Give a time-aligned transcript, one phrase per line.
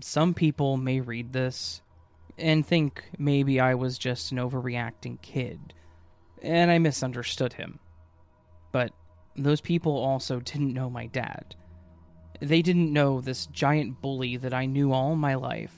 [0.00, 1.82] some people may read this
[2.36, 5.74] and think maybe I was just an overreacting kid,
[6.42, 7.80] and I misunderstood him.
[8.70, 8.92] But
[9.36, 11.56] those people also didn't know my dad.
[12.40, 15.74] They didn't know this giant bully that I knew all my life.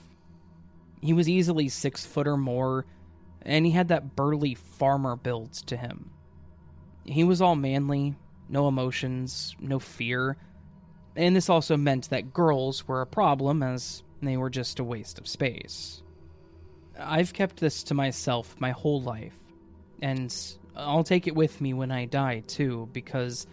[1.01, 2.84] He was easily six foot or more,
[3.42, 6.10] and he had that burly farmer build to him.
[7.04, 8.15] He was all manly,
[8.48, 10.37] no emotions, no fear,
[11.16, 15.18] and this also meant that girls were a problem as they were just a waste
[15.18, 16.02] of space.
[16.98, 19.37] I've kept this to myself my whole life,
[20.02, 20.35] and
[20.76, 23.46] I'll take it with me when I die too, because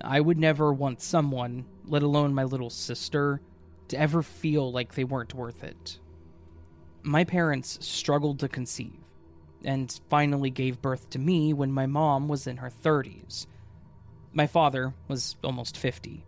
[0.00, 3.40] I would never want someone, let alone my little sister,
[3.88, 5.98] to ever feel like they weren't worth it.
[7.02, 8.98] My parents struggled to conceive,
[9.64, 13.46] and finally gave birth to me when my mom was in her 30s.
[14.32, 16.24] My father was almost 50.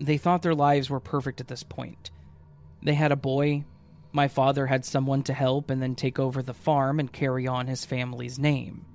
[0.00, 2.10] They thought their lives were perfect at this point.
[2.82, 3.64] They had a boy,
[4.12, 7.66] my father had someone to help and then take over the farm and carry on
[7.66, 8.86] his family's name.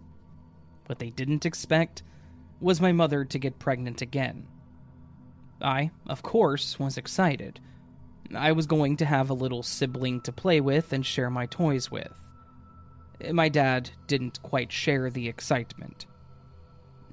[0.88, 2.04] What they didn't expect
[2.60, 4.48] was my mother to get pregnant again.
[5.62, 7.60] I, of course, was excited.
[8.36, 11.92] I was going to have a little sibling to play with and share my toys
[11.92, 12.14] with.
[13.32, 16.06] My dad didn't quite share the excitement.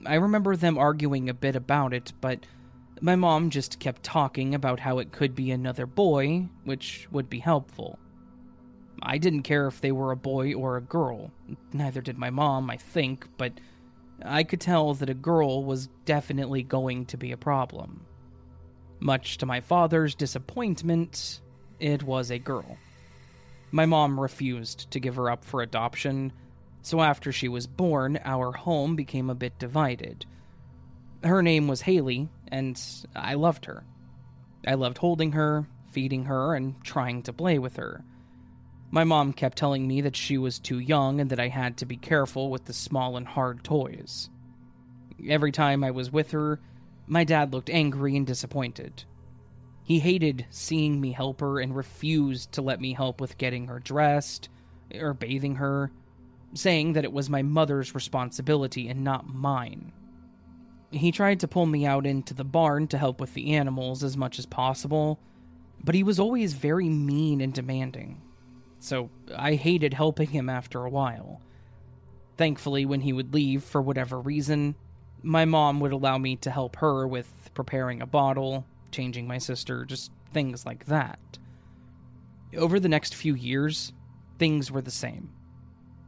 [0.07, 2.47] I remember them arguing a bit about it, but
[3.01, 7.39] my mom just kept talking about how it could be another boy, which would be
[7.39, 7.99] helpful.
[9.03, 11.31] I didn't care if they were a boy or a girl.
[11.73, 13.53] Neither did my mom, I think, but
[14.23, 18.05] I could tell that a girl was definitely going to be a problem.
[19.01, 21.41] Much to my father's disappointment,
[21.79, 22.77] it was a girl.
[23.71, 26.33] My mom refused to give her up for adoption,
[26.83, 30.27] so after she was born, our home became a bit divided.
[31.23, 32.81] Her name was Haley, and
[33.15, 33.85] I loved her.
[34.67, 38.05] I loved holding her, feeding her, and trying to play with her.
[38.91, 41.87] My mom kept telling me that she was too young and that I had to
[41.87, 44.29] be careful with the small and hard toys.
[45.29, 46.61] Every time I was with her,
[47.07, 49.05] my dad looked angry and disappointed.
[49.85, 53.79] He hated seeing me help her and refused to let me help with getting her
[53.79, 54.49] dressed
[54.95, 55.91] or bathing her,
[56.55, 59.93] saying that it was my mother's responsibility and not mine.
[60.91, 64.17] He tried to pull me out into the barn to help with the animals as
[64.17, 65.21] much as possible,
[65.85, 68.21] but he was always very mean and demanding.
[68.81, 71.41] So I hated helping him after a while.
[72.37, 74.75] Thankfully, when he would leave for whatever reason,
[75.23, 79.85] my mom would allow me to help her with preparing a bottle, changing my sister,
[79.85, 81.19] just things like that.
[82.57, 83.93] Over the next few years,
[84.39, 85.31] things were the same.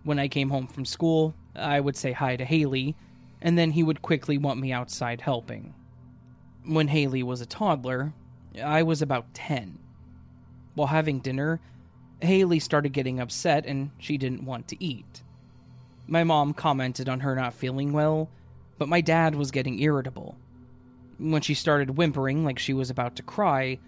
[0.04, 2.96] When I came home from school, I would say hi to Haley
[3.42, 5.74] and then he would quickly want me outside helping.
[6.64, 8.14] When Haley was a toddler,
[8.62, 9.78] I was about 10.
[10.74, 11.60] While having dinner,
[12.20, 15.22] Haley started getting upset and she didn't want to eat.
[16.06, 18.30] My mom commented on her not feeling well,
[18.78, 20.36] but my dad was getting irritable.
[21.18, 23.80] When she started whimpering like she was about to cry,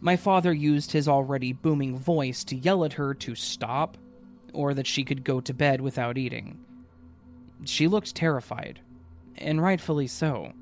[0.00, 3.96] my father used his already booming voice to yell at her to stop
[4.52, 6.58] or that she could go to bed without eating.
[7.64, 8.80] She looked terrified,
[9.36, 10.52] and rightfully so.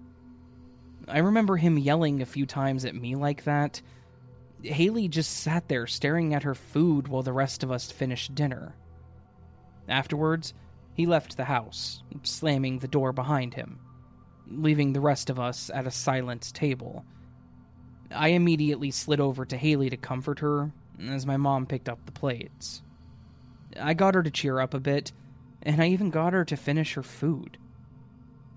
[1.09, 3.83] I remember him yelling a few times at me like that.
[4.63, 8.75] Haley just sat there staring at her food while the rest of us finished dinner.
[9.89, 10.55] Afterwards,
[10.95, 13.79] he left the house, slamming the door behind him,
[14.47, 17.05] leaving the rest of us at a silent table.
[18.11, 20.71] I immediately slid over to Haley to comfort her
[21.09, 22.83] as my mom picked up the plates.
[23.81, 25.13] I got her to cheer up a bit,
[25.63, 27.57] and I even got her to finish her food.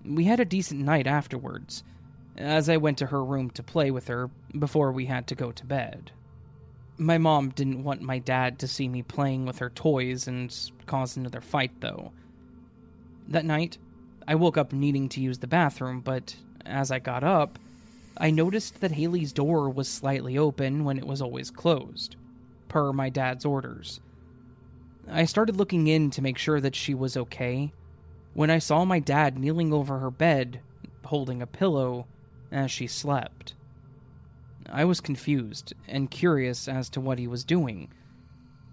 [0.04, 1.82] We had a decent night afterwards,
[2.36, 5.50] as I went to her room to play with her before we had to go
[5.52, 6.10] to bed.
[6.98, 10.54] My mom didn't want my dad to see me playing with her toys and
[10.86, 12.12] cause another fight, though.
[13.28, 13.78] That night,
[14.28, 17.58] I woke up needing to use the bathroom, but as I got up,
[18.16, 22.16] I noticed that Haley's door was slightly open when it was always closed,
[22.68, 24.00] per my dad's orders.
[25.08, 27.72] I started looking in to make sure that she was okay,
[28.34, 30.60] when I saw my dad kneeling over her bed,
[31.04, 32.06] holding a pillow
[32.50, 33.54] as she slept.
[34.70, 37.92] I was confused and curious as to what he was doing,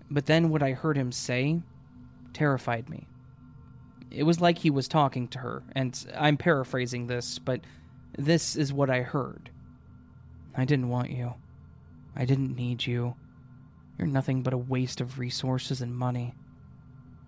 [0.09, 1.61] but then what I heard him say
[2.33, 3.07] terrified me.
[4.09, 7.61] It was like he was talking to her, and I'm paraphrasing this, but
[8.17, 9.49] this is what I heard.
[10.55, 11.33] I didn't want you.
[12.15, 13.15] I didn't need you.
[13.97, 16.33] You're nothing but a waste of resources and money.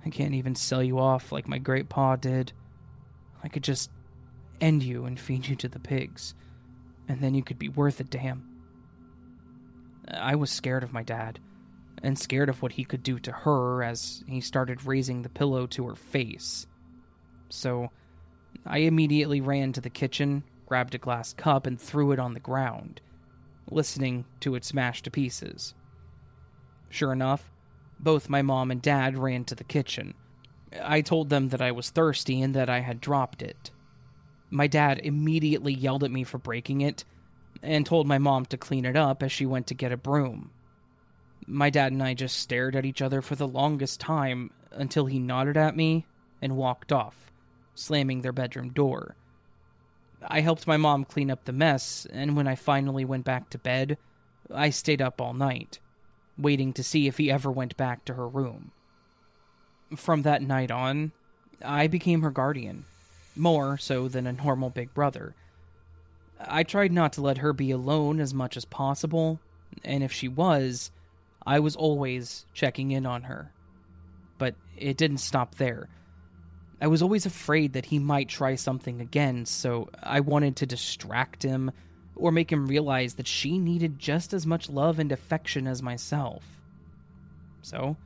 [0.05, 2.51] I can't even sell you off like my great pa did.
[3.43, 3.89] I could just
[4.61, 6.35] end you and feed you to the pigs,
[7.07, 8.49] and then you could be worth to him.
[10.09, 11.39] I was scared of my dad,
[12.01, 15.65] and scared of what he could do to her as he started raising the pillow
[15.67, 16.67] to her face.
[17.49, 17.89] So,
[18.65, 22.39] I immediately ran to the kitchen, grabbed a glass cup, and threw it on the
[22.39, 22.99] ground,
[23.69, 25.73] listening to it smash to pieces.
[26.89, 27.52] Sure enough,
[28.03, 30.13] both my mom and dad ran to the kitchen.
[30.81, 33.71] I told them that I was thirsty and that I had dropped it.
[34.49, 37.05] My dad immediately yelled at me for breaking it
[37.61, 40.51] and told my mom to clean it up as she went to get a broom.
[41.47, 45.19] My dad and I just stared at each other for the longest time until he
[45.19, 46.05] nodded at me
[46.41, 47.31] and walked off,
[47.75, 49.15] slamming their bedroom door.
[50.27, 53.57] I helped my mom clean up the mess, and when I finally went back to
[53.57, 53.97] bed,
[54.53, 55.79] I stayed up all night,
[56.37, 58.71] waiting to see if he ever went back to her room.
[59.95, 61.11] From that night on,
[61.63, 62.85] I became her guardian,
[63.35, 65.35] more so than a normal big brother.
[66.39, 69.39] I tried not to let her be alone as much as possible,
[69.83, 70.91] and if she was,
[71.45, 73.51] I was always checking in on her.
[74.37, 75.87] But it didn't stop there.
[76.81, 81.43] I was always afraid that he might try something again, so I wanted to distract
[81.43, 81.71] him
[82.15, 86.43] or make him realize that she needed just as much love and affection as myself.
[87.61, 87.97] So,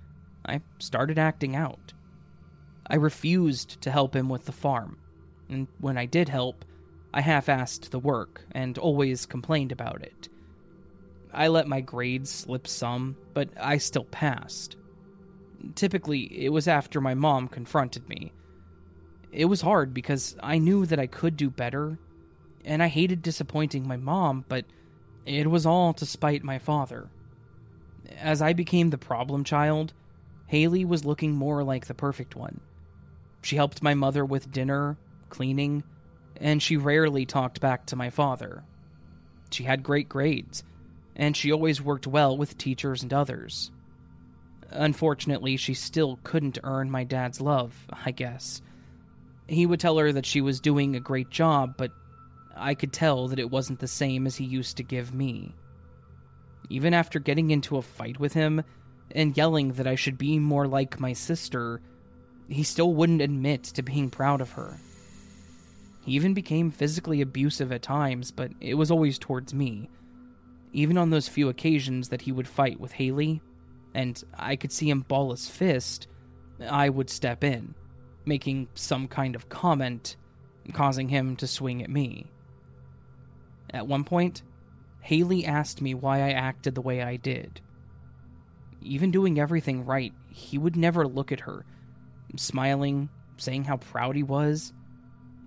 [0.45, 1.94] I started acting out.
[2.88, 4.98] I refused to help him with the farm,
[5.50, 6.63] and when I did help,
[7.13, 10.30] I half assed the work and always complained about it.
[11.33, 14.77] I let my grades slip some, but I still passed.
[15.75, 18.31] Typically, it was after my mom confronted me.
[19.31, 22.00] It was hard because I knew that I could do better,
[22.68, 24.66] and I hated disappointing my mom, but
[25.25, 27.10] it was all to spite my father.
[28.19, 29.94] As I became the problem child,
[30.48, 32.60] Haley was looking more like the perfect one.
[33.42, 34.98] She helped my mother with dinner,
[35.30, 35.84] cleaning,
[36.36, 38.64] and she rarely talked back to my father.
[39.50, 40.64] She had great grades,
[41.16, 43.72] and she always worked well with teachers and others.
[44.72, 47.74] Unfortunately, she still couldn't earn my dad's love,
[48.06, 48.62] I guess.
[49.48, 51.92] He would tell her that she was doing a great job, but
[52.57, 55.56] I could tell that it wasn't the same as he used to give me.
[56.69, 58.63] Even after getting into a fight with him
[59.12, 61.81] and yelling that I should be more like my sister,
[62.50, 64.77] he still wouldn't admit to being proud of her.
[66.06, 69.89] He even became physically abusive at times, but it was always towards me.
[70.74, 73.42] Even on those few occasions that he would fight with Haley,
[73.94, 76.07] and I could see him ball his fist,
[76.62, 77.75] I would step in,
[78.25, 80.15] making some kind of comment,
[80.74, 82.27] causing him to swing at me.
[83.74, 84.44] At one point,
[85.02, 87.62] Haley asked me why I acted the way I did.
[88.81, 91.66] Even doing everything right, he would never look at her,
[92.36, 94.74] smiling, saying how proud he was,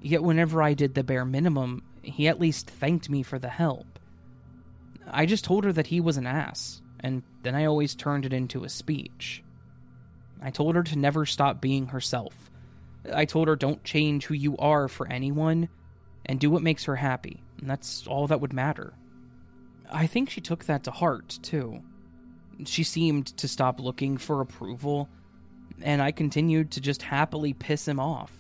[0.03, 3.99] Yet whenever I did the bare minimum, he at least thanked me for the help.
[5.07, 8.33] I just told her that he was an ass, and then I always turned it
[8.33, 9.43] into a speech.
[10.41, 12.51] I told her to never stop being herself.
[13.13, 15.69] I told her don't change who you are for anyone,
[16.25, 18.95] and do what makes her happy, and that's all that would matter.
[19.91, 21.83] I think she took that to heart, too.
[22.65, 25.09] She seemed to stop looking for approval,
[25.83, 28.33] and I continued to just happily piss him off.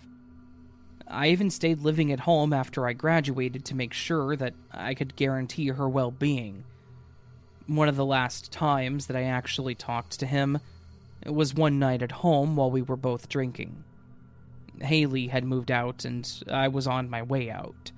[1.08, 5.16] I even stayed living at home after I graduated to make sure that I could
[5.16, 6.64] guarantee her well being.
[7.66, 10.60] One of the last times that I actually talked to him
[11.26, 13.82] was one night at home while we were both drinking.
[14.80, 17.92] Haley had moved out and I was on my way out.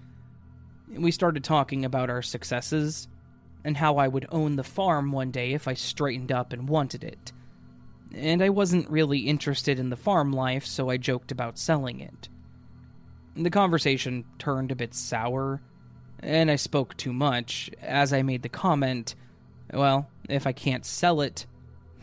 [0.95, 3.09] We started talking about our successes
[3.65, 7.05] and how I would own the farm one day if I straightened up and wanted
[7.05, 7.33] it.
[8.15, 12.29] And I wasn't really interested in the farm life, so I joked about selling it.
[13.35, 15.63] The conversation turned a bit sour,
[16.21, 19.15] and I spoke too much as I made the comment,
[19.73, 21.47] well, if I can't sell it,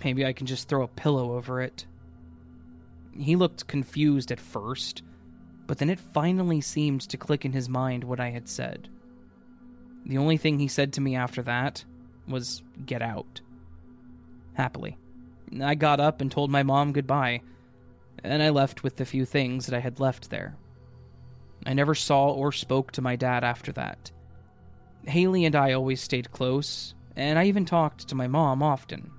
[0.04, 1.86] maybe I can just throw a pillow over it.
[3.16, 5.04] He looked confused at first,
[5.70, 8.90] but then it finally seemed to click in his mind what I had said.
[10.04, 11.86] The only thing he said to me after that
[12.28, 13.42] was, Get out.
[14.54, 14.98] Happily.
[15.62, 17.42] I got up and told my mom goodbye,
[18.24, 20.56] and I left with the few things that I had left there.
[21.68, 24.10] I never saw or spoke to my dad after that.
[25.06, 29.12] Haley and I always stayed close, and I even talked to my mom often.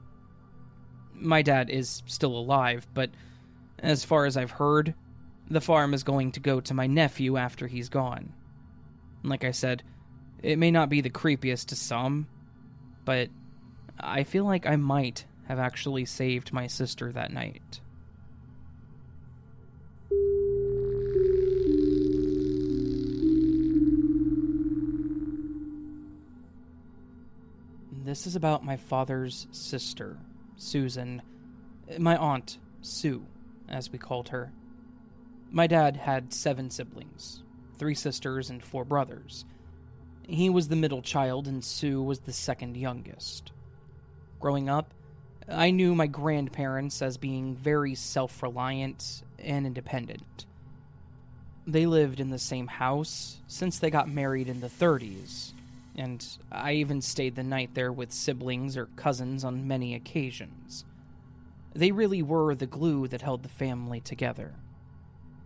[1.15, 3.11] My dad is still alive, but
[3.79, 4.95] as far as I've heard,
[5.51, 8.33] the farm is going to go to my nephew after he's gone.
[9.25, 9.83] Like I said,
[10.43, 12.29] it may not be the creepiest to some,
[13.05, 13.29] but
[13.99, 17.81] I feel like I might have actually saved my sister that night.
[28.05, 30.17] This is about my father's sister,
[30.57, 31.23] Susan.
[31.99, 33.27] My aunt, Sue,
[33.69, 34.53] as we called her.
[35.53, 37.43] My dad had seven siblings
[37.77, 39.47] three sisters and four brothers.
[40.29, 43.53] He was the middle child, and Sue was the second youngest.
[44.39, 44.93] Growing up,
[45.49, 50.47] I knew my grandparents as being very self reliant and independent.
[51.67, 55.53] They lived in the same house since they got married in the 30s,
[55.97, 60.85] and I even stayed the night there with siblings or cousins on many occasions.
[61.75, 64.55] They really were the glue that held the family together.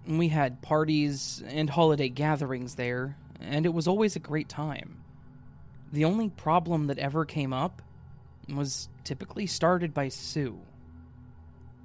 [0.07, 5.03] We had parties and holiday gatherings there, and it was always a great time.
[5.93, 7.81] The only problem that ever came up
[8.49, 10.59] was typically started by Sue.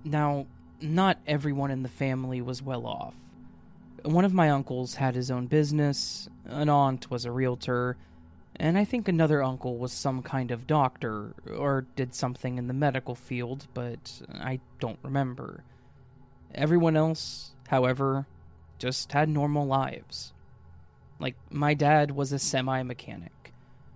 [0.03, 0.47] Now,
[0.81, 3.13] not everyone in the family was well off.
[4.03, 7.97] One of my uncles had his own business, an aunt was a realtor,
[8.55, 12.73] and I think another uncle was some kind of doctor or did something in the
[12.73, 15.63] medical field, but I don't remember.
[16.53, 18.25] Everyone else, however,
[18.77, 20.33] just had normal lives.
[21.19, 23.53] Like, my dad was a semi mechanic.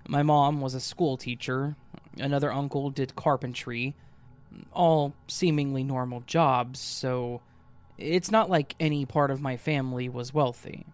[0.07, 1.75] My mom was a school teacher.
[2.17, 3.95] Another uncle did carpentry.
[4.71, 7.41] All seemingly normal jobs, so
[7.97, 10.85] it's not like any part of my family was wealthy.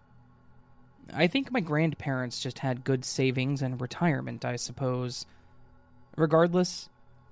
[1.12, 5.26] I think my grandparents just had good savings and retirement, I suppose.
[6.16, 6.88] Regardless,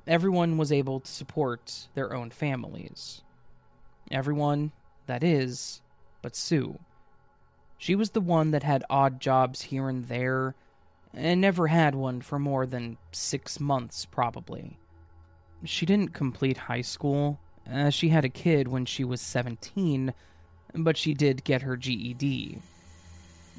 [0.06, 3.22] everyone was able to support their own families.
[4.10, 4.72] Everyone,
[5.06, 5.82] that is,
[6.22, 6.78] but Sue.
[7.76, 10.54] She was the one that had odd jobs here and there,
[11.14, 14.78] and never had one for more than six months, probably.
[15.64, 20.12] She didn't complete high school, as she had a kid when she was 17,
[20.74, 22.60] but she did get her GED.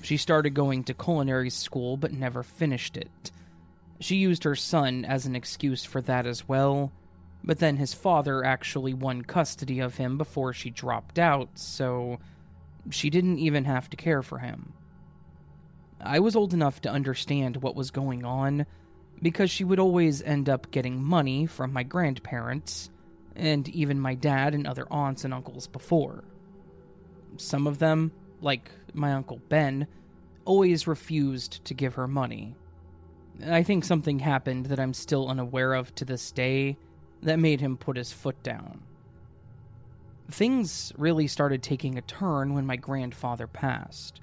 [0.01, 3.31] She started going to culinary school but never finished it.
[3.99, 6.91] She used her son as an excuse for that as well,
[7.43, 12.19] but then his father actually won custody of him before she dropped out, so
[12.89, 14.73] she didn't even have to care for him.
[16.01, 18.65] I was old enough to understand what was going on
[19.21, 22.89] because she would always end up getting money from my grandparents,
[23.35, 26.23] and even my dad and other aunts and uncles before.
[27.37, 29.87] Some of them, like my Uncle Ben,
[30.45, 32.55] always refused to give her money.
[33.45, 36.77] I think something happened that I'm still unaware of to this day
[37.21, 38.81] that made him put his foot down.
[40.31, 44.21] Things really started taking a turn when my grandfather passed.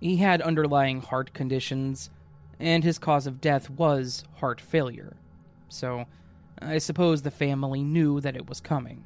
[0.00, 2.10] He had underlying heart conditions,
[2.58, 5.16] and his cause of death was heart failure.
[5.68, 6.06] So,
[6.60, 9.04] I suppose the family knew that it was coming.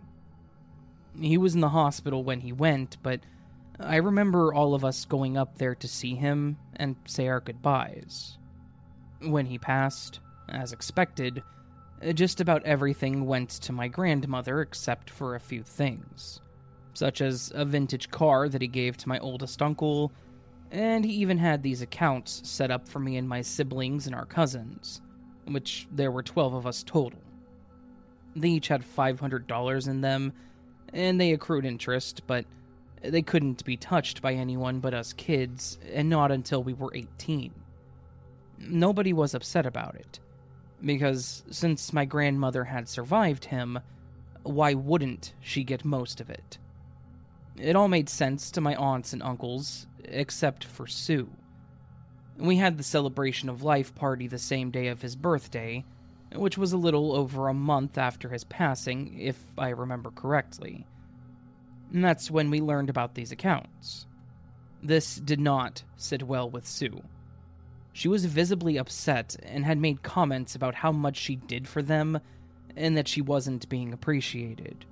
[1.20, 3.20] He was in the hospital when he went, but
[3.78, 8.38] I remember all of us going up there to see him and say our goodbyes.
[9.20, 11.42] When he passed, as expected,
[12.04, 16.40] Uh, just about everything went to my grandmother except for a few things,
[16.92, 20.12] such as a vintage car that he gave to my oldest uncle,
[20.70, 24.26] and he even had these accounts set up for me and my siblings and our
[24.26, 25.00] cousins,
[25.46, 27.20] which there were 12 of us total.
[28.36, 30.32] They each had $500 in them,
[30.92, 32.44] and they accrued interest, but
[33.02, 37.52] they couldn't be touched by anyone but us kids, and not until we were 18.
[38.58, 40.20] Nobody was upset about it,
[40.84, 43.80] because since my grandmother had survived him,
[44.42, 46.58] why wouldn't she get most of it?
[47.56, 51.30] It all made sense to my aunts and uncles, except for Sue.
[52.36, 55.84] We had the celebration of life party the same day of his birthday,
[56.34, 60.86] which was a little over a month after his passing, if I remember correctly
[61.94, 64.06] and that's when we learned about these accounts.
[64.82, 67.02] This did not sit well with Sue.
[67.94, 72.18] She was visibly upset and had made comments about how much she did for them
[72.76, 74.84] and that she wasn't being appreciated.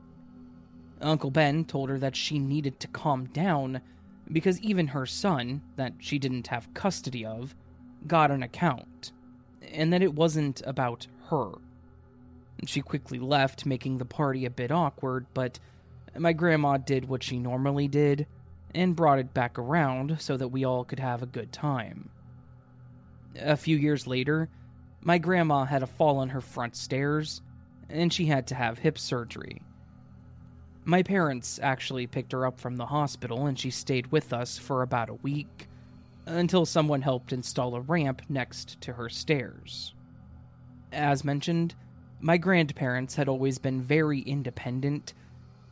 [1.00, 3.80] Uncle Ben told her that she needed to calm down
[4.30, 7.56] because even her son, that she didn't have custody of,
[8.06, 9.10] got an account,
[9.72, 11.50] and that it wasn't about her.
[12.66, 15.58] She quickly left, making the party a bit awkward, but
[16.16, 18.28] my grandma did what she normally did
[18.72, 22.10] and brought it back around so that we all could have a good time.
[23.38, 24.48] A few years later,
[25.00, 27.42] my grandma had a fall on her front stairs,
[27.88, 29.62] and she had to have hip surgery.
[30.84, 34.82] My parents actually picked her up from the hospital, and she stayed with us for
[34.82, 35.68] about a week
[36.26, 39.94] until someone helped install a ramp next to her stairs.
[40.92, 41.74] As mentioned,
[42.20, 45.14] my grandparents had always been very independent,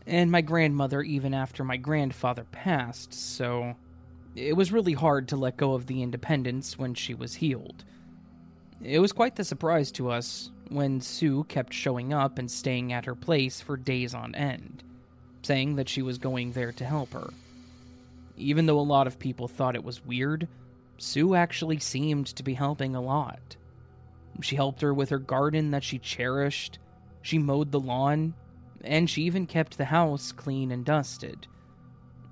[0.07, 3.77] and my grandmother even after my grandfather passed, so
[4.35, 7.85] it was really hard to let go of the independence when she was healed.
[8.83, 13.05] It was quite the surprise to us when Sue kept showing up and staying at
[13.05, 14.83] her place for days on end,
[15.43, 17.31] saying that she was going there to help her.
[18.37, 20.49] Even though a lot of people thought it was weird,
[20.97, 23.57] Sue actually seemed to be helping a lot.
[24.41, 26.79] She helped her with her garden that she cherished,
[27.21, 28.35] she mowed the lawn,
[28.83, 31.47] and she even kept the house clean and dusted.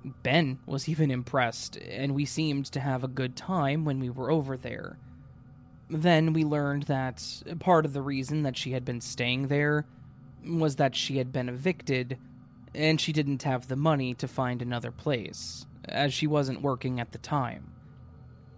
[0.03, 4.31] Ben was even impressed, and we seemed to have a good time when we were
[4.31, 4.97] over there.
[5.89, 7.23] Then we learned that
[7.59, 9.85] part of the reason that she had been staying there
[10.45, 12.17] was that she had been evicted
[12.75, 17.11] and she didn't have the money to find another place, as she wasn't working at
[17.11, 17.71] the time.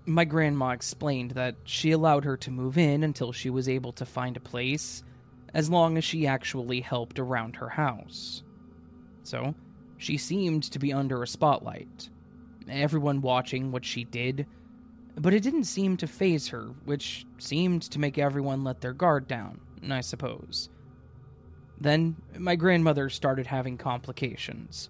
[0.06, 4.06] My grandma explained that she allowed her to move in until she was able to
[4.06, 5.04] find a place,
[5.54, 8.44] as long as she actually helped around her house.
[9.24, 9.56] So,
[10.02, 12.10] she seemed to be under a spotlight,
[12.70, 14.46] everyone watching what she did
[15.18, 19.28] but it didn't seem to phase her, which seemed to make everyone let their guard
[19.28, 20.70] down, I suppose.
[21.80, 24.90] Then, my grandmother started having complications.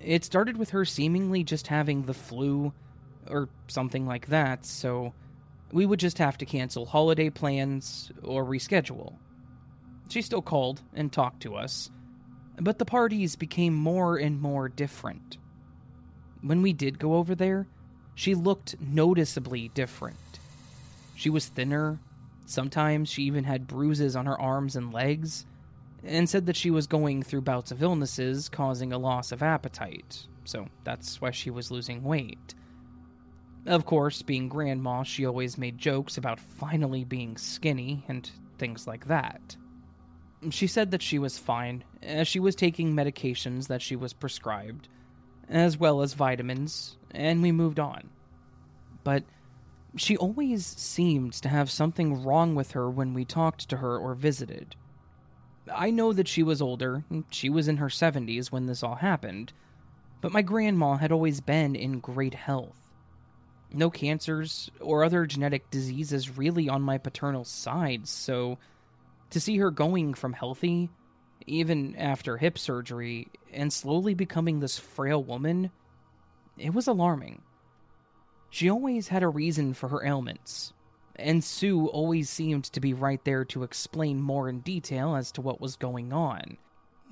[0.00, 2.72] It started with her seemingly just having the flu,
[3.28, 5.14] or something like that, so
[5.72, 9.16] we would just have to cancel holiday plans or reschedule.
[10.08, 11.90] She still called and talked to us,
[12.60, 15.38] but the parties became more and more different.
[16.42, 17.66] When we did go over there,
[18.14, 20.16] she looked noticeably different.
[21.14, 21.98] She was thinner,
[22.46, 25.46] sometimes she even had bruises on her arms and legs,
[26.02, 30.26] and said that she was going through bouts of illnesses causing a loss of appetite,
[30.44, 32.54] so that's why she was losing weight.
[33.66, 39.06] Of course, being grandma, she always made jokes about finally being skinny and things like
[39.06, 39.56] that.
[40.50, 44.88] She said that she was fine, as she was taking medications that she was prescribed,
[45.48, 48.10] as well as vitamins, and we moved on.
[49.04, 49.24] But
[49.96, 54.14] she always seemed to have something wrong with her when we talked to her or
[54.14, 54.76] visited.
[55.72, 59.52] I know that she was older, she was in her 70s when this all happened,
[60.20, 62.78] but my grandma had always been in great health.
[63.72, 68.58] No cancers or other genetic diseases really on my paternal side, so
[69.34, 70.88] to see her going from healthy,
[71.44, 75.70] even after hip surgery, and slowly becoming this frail woman
[76.56, 77.42] it was alarming.
[78.48, 80.72] She always had a reason for her ailments,
[81.16, 85.40] and Sue always seemed to be right there to explain more in detail as to
[85.40, 86.56] what was going on.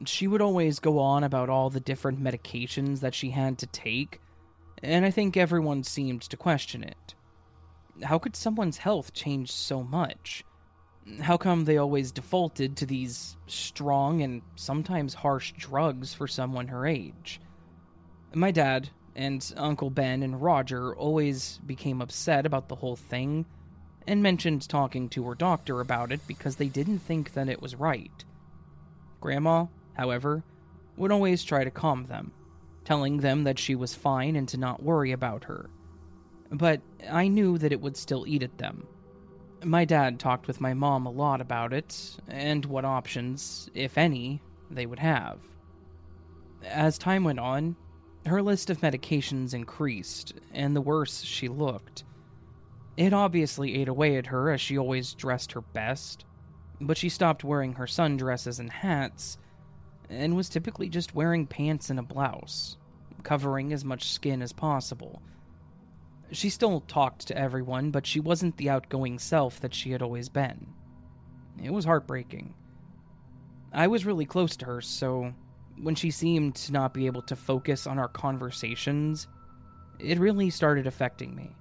[0.05, 4.21] She would always go on about all the different medications that she had to take,
[4.81, 7.17] and I think everyone seemed to question it.
[8.05, 10.45] How could someone's health change so much?
[11.21, 16.87] How come they always defaulted to these strong and sometimes harsh drugs for someone her
[16.87, 17.41] age?
[18.35, 23.45] My dad, and Uncle Ben and Roger always became upset about the whole thing
[24.07, 27.75] and mentioned talking to her doctor about it because they didn't think that it was
[27.75, 28.25] right.
[29.21, 30.43] Grandma, however,
[30.97, 32.33] would always try to calm them,
[32.85, 35.69] telling them that she was fine and to not worry about her.
[36.51, 38.87] But I knew that it would still eat at them.
[39.65, 44.43] My dad talked with my mom a lot about it and what options, if any,
[44.71, 45.39] they would have.
[46.65, 47.77] As time went on,
[48.27, 52.05] her list of medications increased, and the worse she looked.
[52.97, 56.25] It obviously ate away at her as she always dressed her best,
[56.81, 59.39] but she stopped wearing her sundresses and hats
[60.11, 62.77] and was typically just wearing pants and a blouse,
[63.23, 65.23] covering as much skin as possible.
[66.33, 70.31] She still talked to everyone, but she wasn't the outgoing self that she had always
[70.31, 70.67] been.
[71.63, 72.55] It was heartbreaking.
[73.73, 75.35] I was really close to her, so
[75.81, 79.29] when she seemed to not be able to focus on our conversations,
[79.99, 81.55] it really started affecting me.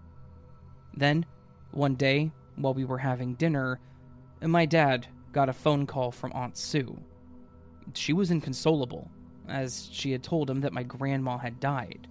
[0.94, 1.26] Then,
[1.72, 3.80] one day, while we were having dinner,
[4.42, 6.98] my dad got a phone call from Aunt Sue.
[7.94, 9.10] She was inconsolable,
[9.48, 12.08] as she had told him that my grandma had died.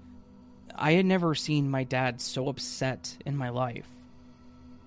[0.82, 3.86] I had never seen my dad so upset in my life.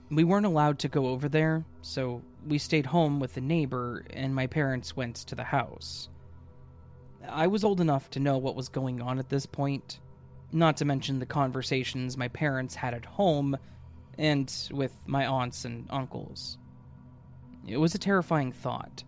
[0.10, 4.34] We weren't allowed to go over there, so we stayed home with the neighbor, and
[4.34, 6.10] my parents went to the house.
[7.30, 10.00] I was old enough to know what was going on at this point,
[10.52, 13.56] not to mention the conversations my parents had at home
[14.18, 16.58] and with my aunts and uncles.
[17.68, 19.04] It was a terrifying thought.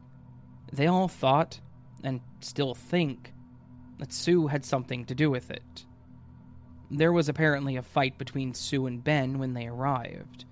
[0.72, 1.60] They all thought,
[2.04, 3.34] and still think,
[3.98, 5.86] that Sue had something to do with it.
[6.92, 10.46] There was apparently a fight between Sue and Ben when they arrived.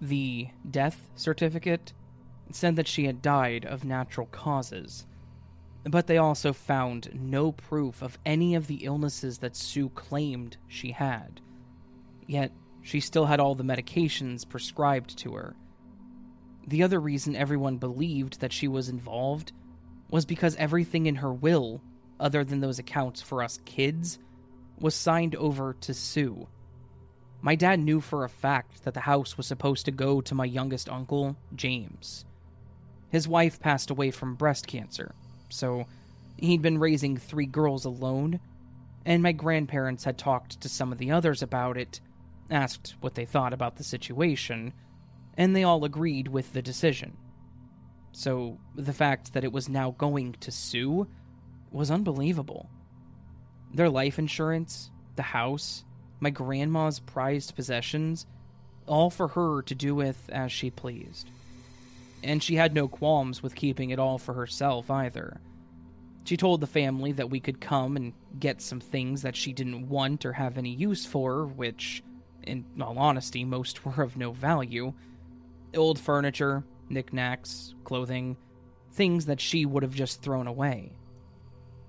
[0.00, 1.92] The death certificate
[2.50, 5.06] said that she had died of natural causes,
[5.84, 10.92] but they also found no proof of any of the illnesses that Sue claimed she
[10.92, 11.40] had.
[12.26, 15.56] Yet, she still had all the medications prescribed to her.
[16.66, 19.52] The other reason everyone believed that she was involved
[20.08, 21.82] was because everything in her will,
[22.20, 24.18] other than those accounts for us kids,
[24.78, 26.48] was signed over to Sue.
[27.40, 30.44] My dad knew for a fact that the house was supposed to go to my
[30.44, 32.24] youngest uncle, James.
[33.08, 35.14] His wife passed away from breast cancer,
[35.48, 35.86] so
[36.36, 38.40] he'd been raising three girls alone,
[39.04, 42.00] and my grandparents had talked to some of the others about it,
[42.50, 44.72] asked what they thought about the situation,
[45.36, 47.16] and they all agreed with the decision.
[48.12, 51.06] So the fact that it was now going to Sue
[51.70, 52.70] was unbelievable.
[53.76, 55.84] Their life insurance, the house,
[56.18, 58.24] my grandma's prized possessions,
[58.86, 61.28] all for her to do with as she pleased.
[62.24, 65.42] And she had no qualms with keeping it all for herself either.
[66.24, 69.90] She told the family that we could come and get some things that she didn't
[69.90, 72.02] want or have any use for, which,
[72.44, 74.94] in all honesty, most were of no value.
[75.76, 78.38] Old furniture, knickknacks, clothing,
[78.92, 80.92] things that she would have just thrown away.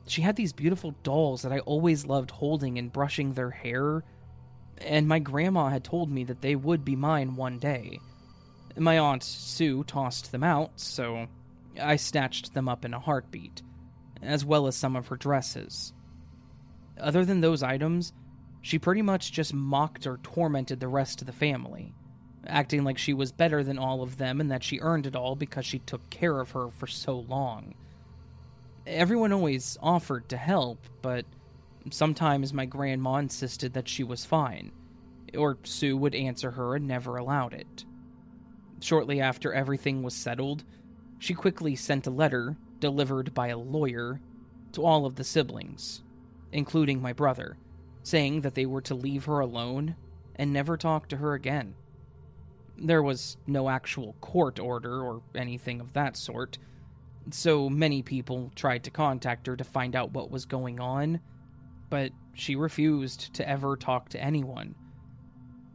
[0.07, 4.03] She had these beautiful dolls that I always loved holding and brushing their hair,
[4.77, 7.99] and my grandma had told me that they would be mine one day.
[8.77, 11.27] My aunt Sue tossed them out, so
[11.81, 13.61] I snatched them up in a heartbeat,
[14.21, 15.93] as well as some of her dresses.
[16.99, 18.13] Other than those items,
[18.61, 21.93] she pretty much just mocked or tormented the rest of the family,
[22.45, 25.35] acting like she was better than all of them and that she earned it all
[25.35, 27.75] because she took care of her for so long.
[28.87, 31.25] Everyone always offered to help, but
[31.91, 34.71] sometimes my grandma insisted that she was fine,
[35.37, 37.83] or Sue would answer her and never allowed it.
[38.79, 40.63] Shortly after everything was settled,
[41.19, 44.21] she quickly sent a letter, delivered by a lawyer,
[44.71, 46.01] to all of the siblings,
[46.53, 47.57] including my brother,
[48.03, 49.97] saying that they were to leave her alone
[50.37, 51.75] and never talk to her again.
[52.77, 56.57] There was no actual court order or anything of that sort
[57.33, 61.19] so many people tried to contact her to find out what was going on,
[61.89, 64.75] but she refused to ever talk to anyone.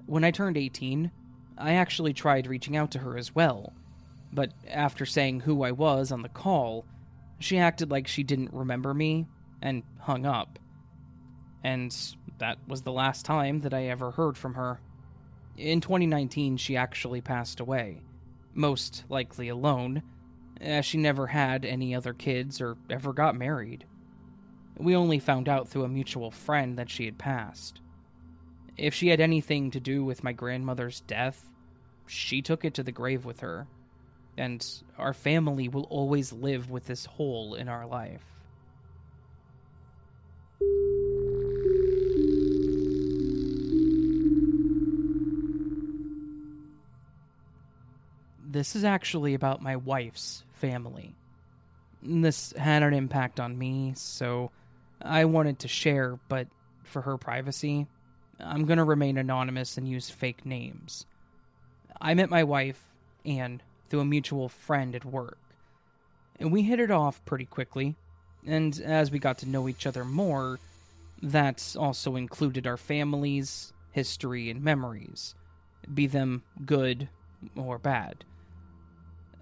[0.06, 1.10] When I turned 18,
[1.58, 3.72] I actually tried reaching out to her as well,
[4.32, 6.84] but after saying who I was on the call,
[7.38, 9.26] she acted like she didn't remember me
[9.60, 10.58] and hung up.
[11.64, 11.94] And
[12.38, 14.80] that was the last time that I ever heard from her.
[15.56, 18.00] In 2019, she actually passed away,
[18.54, 20.02] most likely alone
[20.62, 23.84] as she never had any other kids or ever got married.
[24.78, 27.80] We only found out through a mutual friend that she had passed.
[28.76, 31.44] If she had anything to do with my grandmother's death,
[32.06, 33.66] she took it to the grave with her,
[34.36, 38.24] and our family will always live with this hole in our life.
[48.44, 51.12] This is actually about my wife's family.
[52.04, 54.52] This had an impact on me, so
[55.02, 56.46] I wanted to share, but
[56.84, 57.88] for her privacy,
[58.38, 61.04] I'm going to remain anonymous and use fake names.
[62.00, 62.80] I met my wife,
[63.26, 65.38] Anne, through a mutual friend at work.
[66.38, 67.96] And we hit it off pretty quickly,
[68.46, 70.60] and as we got to know each other more,
[71.22, 75.34] that also included our families, history, and memories,
[75.92, 77.08] be them good
[77.56, 78.24] or bad.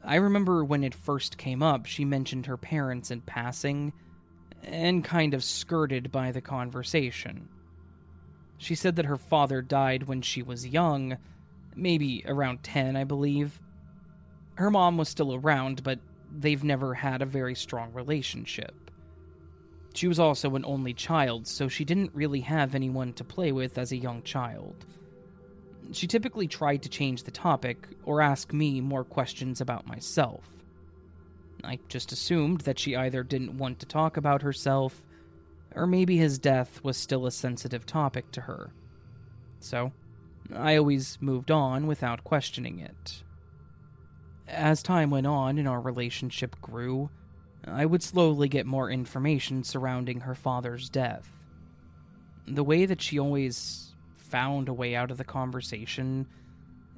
[0.05, 3.93] I remember when it first came up, she mentioned her parents in passing
[4.63, 7.49] and kind of skirted by the conversation.
[8.59, 11.17] She said that her father died when she was young,
[11.75, 13.61] maybe around 10, I believe.
[14.55, 15.99] Her mom was still around, but
[16.31, 18.75] they've never had a very strong relationship.
[19.95, 23.79] She was also an only child, so she didn't really have anyone to play with
[23.79, 24.87] as a young child
[25.93, 30.45] she typically tried to change the topic or ask me more questions about myself.
[31.65, 35.03] I just assumed that she either didn't want to talk about herself,
[35.75, 38.71] or maybe his death was still a sensitive topic to her.
[39.61, 39.93] So,
[40.55, 43.23] I always moved on without questioning it.
[44.49, 47.11] As time went on and our relationship grew,
[47.67, 51.31] I would slowly get more information surrounding her father's death.
[52.47, 53.90] The way that she always
[54.31, 56.27] found a way out of the conversation,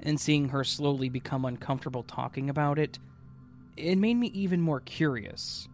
[0.01, 2.99] and seeing her slowly become uncomfortable talking about it,
[3.75, 5.67] it made me even more curious.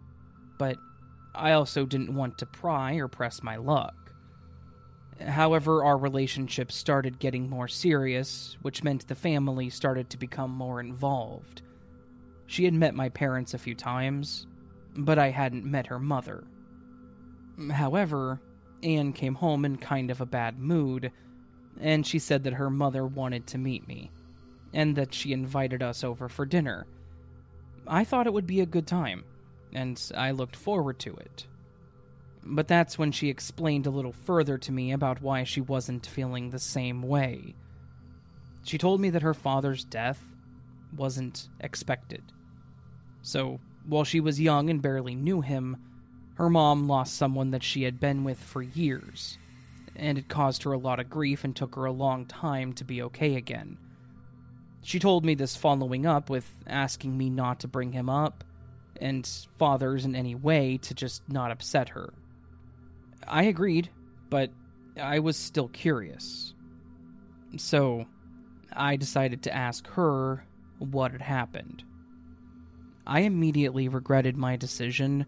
[0.57, 0.77] But
[1.35, 3.95] I also didn't want to pry or press my luck.
[5.25, 10.79] However, our relationship started getting more serious, which meant the family started to become more
[10.79, 11.61] involved.
[12.47, 14.47] She had met my parents a few times,
[14.95, 16.45] but I hadn't met her mother.
[17.71, 18.41] However,
[18.81, 21.11] Anne came home in kind of a bad mood,
[21.79, 24.11] and she said that her mother wanted to meet me,
[24.73, 26.85] and that she invited us over for dinner.
[27.87, 29.23] I thought it would be a good time,
[29.73, 31.47] and I looked forward to it.
[32.43, 36.49] But that's when she explained a little further to me about why she wasn't feeling
[36.49, 37.55] the same way.
[38.63, 40.21] She told me that her father's death
[40.95, 42.23] wasn't expected.
[43.21, 45.77] So, while she was young and barely knew him,
[46.35, 49.37] her mom lost someone that she had been with for years,
[49.99, 52.83] and it caused her a lot of grief and took her a long time to
[52.83, 53.77] be okay again.
[54.81, 58.43] She told me this following up with asking me not to bring him up,
[59.01, 62.13] and fathers in any way to just not upset her.
[63.27, 63.89] I agreed,
[64.29, 64.51] but
[64.99, 66.53] I was still curious.
[67.57, 68.05] So,
[68.71, 70.45] I decided to ask her
[70.77, 71.83] what had happened.
[73.05, 75.25] I immediately regretted my decision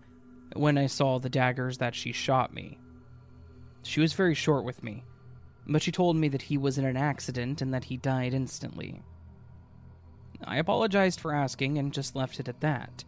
[0.54, 2.78] when I saw the daggers that she shot me.
[3.84, 5.04] She was very short with me,
[5.68, 9.02] but she told me that he was in an accident and that he died instantly.
[10.44, 13.04] I apologized for asking and just left it at that.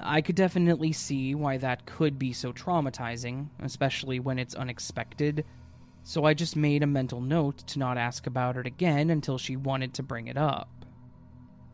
[0.00, 5.44] I could definitely see why that could be so traumatizing, especially when it's unexpected,
[6.04, 9.56] so I just made a mental note to not ask about it again until she
[9.56, 10.68] wanted to bring it up.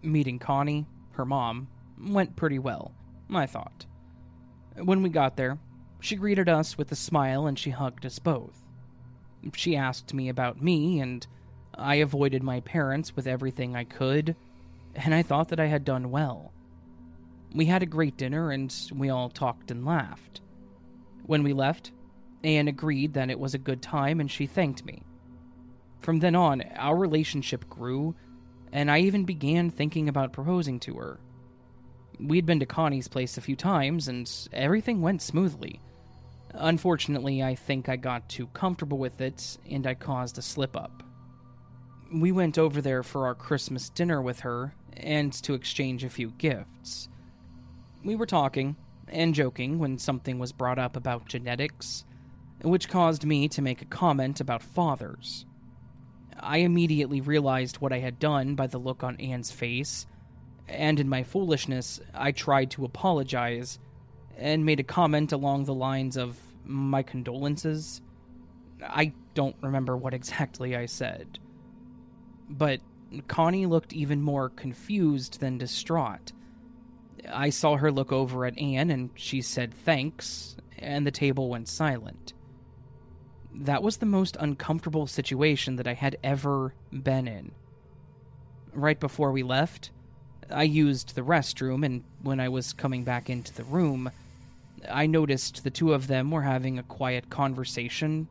[0.03, 2.93] Meeting Connie, her mom, went pretty well,
[3.33, 3.87] I thought.
[4.77, 5.59] When we got there,
[6.05, 8.63] she greeted us with a smile and she hugged us both.
[9.55, 11.27] She asked me about me, and
[11.75, 14.37] I avoided my parents with everything I could,
[14.95, 16.53] and I thought that I had done well.
[17.55, 20.43] We had a great dinner and we all talked and laughed.
[21.25, 21.93] When we left,
[22.43, 25.03] Anne agreed that it was a good time and she thanked me.
[26.01, 28.15] From then on, our relationship grew,
[28.73, 31.19] and I even began thinking about proposing to her.
[32.21, 35.81] We'd been to Connie's place a few times and everything went smoothly.
[36.57, 41.03] Unfortunately, I think I got too comfortable with it and I caused a slip up.
[42.13, 46.31] We went over there for our Christmas dinner with her and to exchange a few
[46.31, 47.09] gifts.
[48.05, 48.77] We were talking
[49.09, 52.05] and joking when something was brought up about genetics,
[52.63, 55.47] which caused me to make a comment about fathers.
[56.39, 60.07] I immediately realized what I had done by the look on Anne's face,
[60.69, 63.79] and in my foolishness, I tried to apologize
[64.37, 68.01] and made a comment along the lines of my condolences.
[68.83, 71.39] I don't remember what exactly I said.
[72.49, 72.81] But
[73.29, 76.33] Connie looked even more confused than distraught
[77.33, 81.69] I saw her look over at Anne and she said thanks, and the table went
[81.69, 82.33] silent.
[83.55, 87.53] That was the most uncomfortable situation that I had ever been in.
[88.73, 89.91] Right before we left,
[90.51, 94.11] I used the restroom, and when I was coming back into the room,
[94.91, 98.29] I noticed the two of them were having a quiet conversation,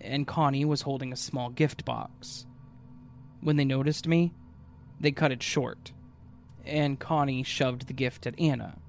[0.00, 2.46] and Connie was holding a small gift box.
[3.40, 4.32] When they noticed me,
[5.00, 5.92] they cut it short
[6.66, 8.80] and Connie shoved the gift at Anne.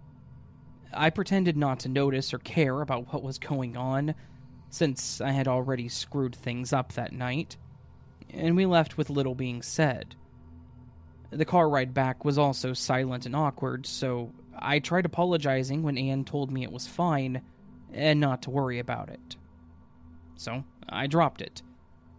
[0.93, 4.15] I pretended not to notice or care about what was going on,
[4.69, 7.57] since I had already screwed things up that night,
[8.29, 10.15] and we left with little being said.
[11.29, 16.25] The car ride back was also silent and awkward, so I tried apologizing when Anne
[16.25, 17.41] told me it was fine
[17.93, 19.35] and not to worry about it.
[20.35, 21.61] So I dropped it,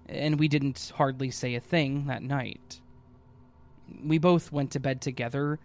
[0.07, 2.81] and we didn't hardly say a thing that night.
[4.03, 5.59] We both went to bed together,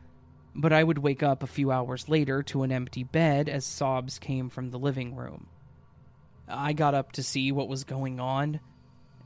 [0.56, 4.20] but I would wake up a few hours later to an empty bed as sobs
[4.20, 5.48] came from the living room.
[6.48, 8.60] I got up to see what was going on,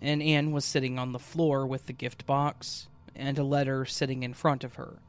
[0.01, 4.23] and Anne was sitting on the floor with the gift box and a letter sitting
[4.23, 4.99] in front of her.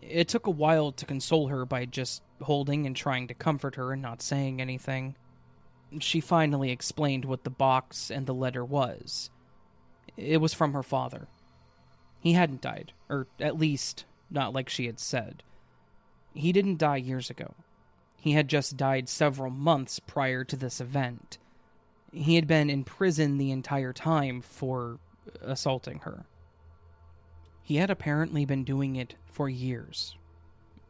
[0.00, 3.92] It took a while to console her by just holding and trying to comfort her
[3.92, 5.16] and not saying anything.
[6.00, 9.30] She finally explained what the box and the letter was.
[10.16, 11.28] It was from her father.
[12.20, 15.42] He hadn't died, or at least not like she had said.
[16.34, 17.54] He didn't die years ago.
[18.16, 21.38] He had just died several months prior to this event.
[22.12, 24.98] He had been in prison the entire time for
[25.40, 26.24] assaulting her.
[27.68, 30.16] He had apparently been doing it for years.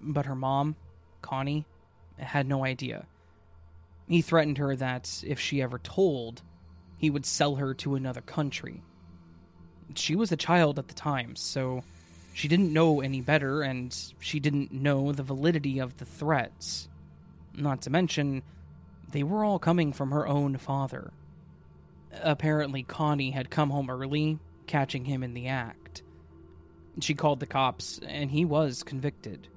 [0.00, 0.76] But her mom,
[1.22, 1.66] Connie,
[2.16, 3.06] had no idea.
[4.06, 6.42] He threatened her that if she ever told,
[6.96, 8.84] he would sell her to another country.
[9.96, 11.82] She was a child at the time, so
[12.32, 16.88] she didn't know any better, and she didn't know the validity of the threats.
[17.52, 18.44] Not to mention,
[19.10, 21.10] they were all coming from her own father.
[22.22, 24.38] Apparently, Connie had come home early,
[24.68, 25.87] catching him in the act.
[27.00, 29.48] She called the cops, and he was convicted.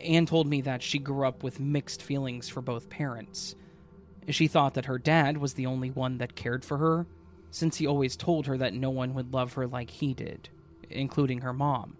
[0.00, 3.56] Anne told me that she grew up with mixed feelings for both parents.
[4.28, 7.06] She thought that her dad was the only one that cared for her,
[7.50, 10.48] since he always told her that no one would love her like he did,
[10.90, 11.96] including her mom,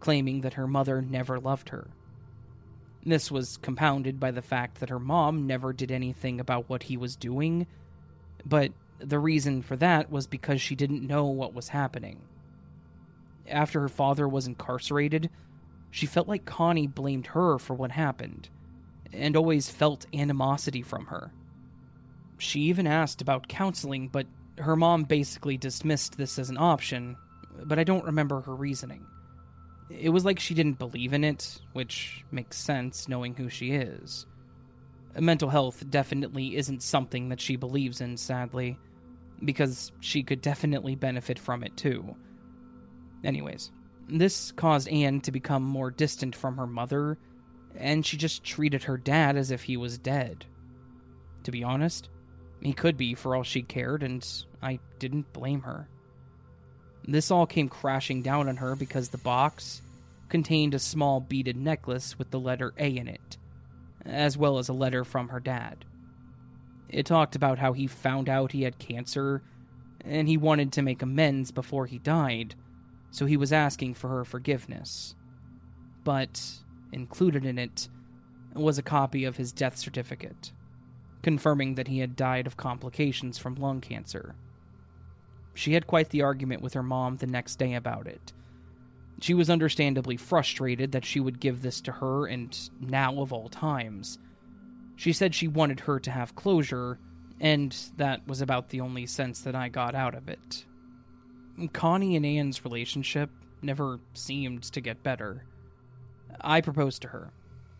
[0.00, 1.88] claiming that her mother never loved her.
[3.04, 6.96] This was compounded by the fact that her mom never did anything about what he
[6.96, 7.66] was doing,
[8.44, 12.20] but the reason for that was because she didn't know what was happening.
[13.48, 15.30] After her father was incarcerated,
[15.90, 18.48] she felt like Connie blamed her for what happened,
[19.12, 21.32] and always felt animosity from her.
[22.38, 24.26] She even asked about counseling, but
[24.58, 27.16] her mom basically dismissed this as an option,
[27.64, 29.04] but I don't remember her reasoning.
[29.90, 34.26] It was like she didn't believe in it, which makes sense knowing who she is.
[35.18, 38.78] Mental health definitely isn't something that she believes in, sadly,
[39.44, 42.14] because she could definitely benefit from it too.
[43.24, 43.70] Anyways,
[44.08, 47.18] this caused Anne to become more distant from her mother,
[47.76, 50.46] and she just treated her dad as if he was dead.
[51.44, 52.08] To be honest,
[52.60, 54.26] he could be for all she cared, and
[54.62, 55.88] I didn't blame her.
[57.06, 59.82] This all came crashing down on her because the box
[60.28, 63.38] contained a small beaded necklace with the letter A in it,
[64.04, 65.84] as well as a letter from her dad.
[66.88, 69.42] It talked about how he found out he had cancer
[70.04, 72.54] and he wanted to make amends before he died
[73.10, 75.14] so he was asking for her forgiveness.
[76.04, 76.42] But
[76.92, 77.88] included in it
[78.54, 80.52] was a copy of his death certificate,
[81.22, 84.34] confirming that he had died of complications from lung cancer.
[85.54, 88.32] She had quite the argument with her mom the next day about it.
[89.20, 93.48] She was understandably frustrated that she would give this to her, and now of all
[93.48, 94.18] times.
[94.94, 96.98] She said she wanted her to have closure,
[97.40, 100.64] and that was about the only sense that I got out of it.
[101.66, 103.30] Connie and Anne's relationship
[103.62, 105.44] never seemed to get better.
[106.40, 107.32] I proposed to her,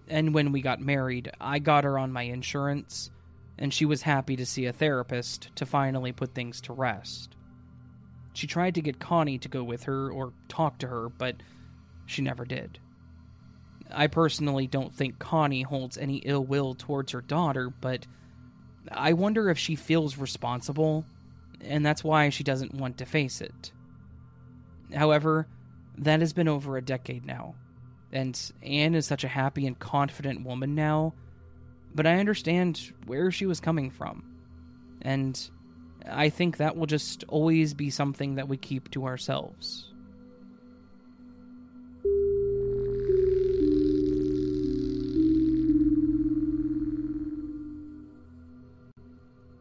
[0.08, 3.10] and when we got married, I got her on my insurance,
[3.56, 7.36] and she was happy to see a therapist to finally put things to rest.
[8.32, 11.36] She tried to get Connie to go with her or talk to her, but
[12.06, 12.78] she never did.
[13.90, 18.06] I personally don't think Connie holds any ill will towards her daughter, but
[18.90, 21.04] I wonder if she feels responsible
[21.61, 23.73] and that's why she doesn't want to face it.
[24.94, 25.47] However,
[25.99, 27.55] that has been over a decade now,
[28.12, 31.14] and Anne is such a happy and confident woman now,
[31.94, 34.25] but I understand where she was coming from.
[35.03, 35.51] And
[36.07, 39.92] I think that will just always be something that we keep to ourselves.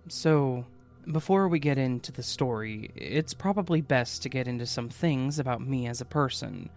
[0.09, 0.65] So,
[1.11, 5.61] before we get into the story, it's probably best to get into some things about
[5.61, 6.69] me as a person.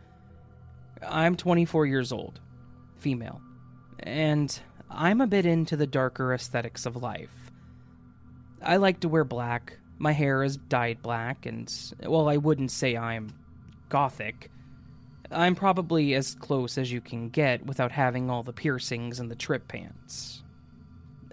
[1.07, 2.41] I'm 24 years old,
[2.99, 3.41] female,
[4.01, 4.59] and
[4.91, 7.51] I'm a bit into the darker aesthetics of life.
[8.63, 11.73] I like to wear black, my hair is dyed black, and,
[12.05, 13.35] well, I wouldn't say I'm
[13.89, 14.51] gothic.
[15.31, 19.37] I'm probably as close as you can get without having all the piercings and the
[19.37, 20.43] Tripp pants.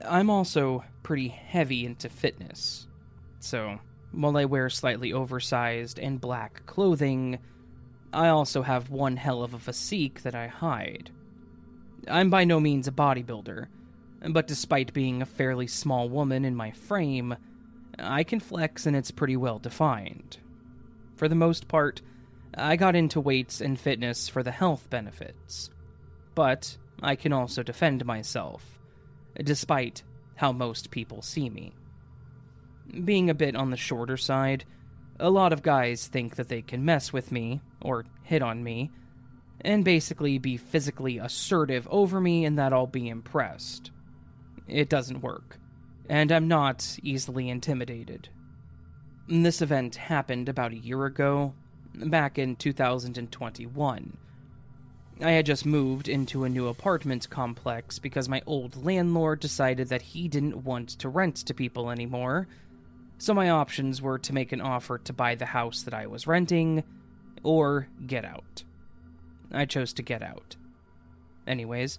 [0.05, 2.85] I'm also pretty heavy into fitness.
[3.39, 3.79] So,
[4.11, 7.39] while I wear slightly oversized and black clothing,
[8.11, 11.11] I also have one hell of a physique that I hide.
[12.09, 13.67] I'm by no means a bodybuilder,
[14.31, 17.37] but despite being a fairly small woman in my frame,
[17.97, 20.39] I can flex and it's pretty well defined.
[21.15, 22.01] For the most part,
[22.53, 25.69] I got into weights and fitness for the health benefits,
[26.35, 28.77] but I can also defend myself,
[29.41, 30.03] despite
[30.38, 31.73] how most people see me.
[33.04, 34.63] Being a bit on the shorter side,
[35.19, 38.92] a lot of guys think that they can mess with me, or hit on me,
[39.62, 43.92] and basically be physically assertive over me and that I'll be impressed.
[44.67, 45.58] It doesn't work,
[46.08, 48.29] and I'm not easily intimidated.
[49.27, 51.54] This event happened about a year ago,
[51.96, 54.17] back in 2021
[55.19, 60.03] I had just moved into a new apartment complex because my old landlord decided that
[60.03, 62.47] he didn't want to rent to people anymore.
[63.17, 66.27] So my options were to make an offer to buy the house that I was
[66.27, 66.83] renting
[67.41, 68.63] or get out.
[69.51, 70.55] I chose to get out.
[71.47, 71.97] Anyways,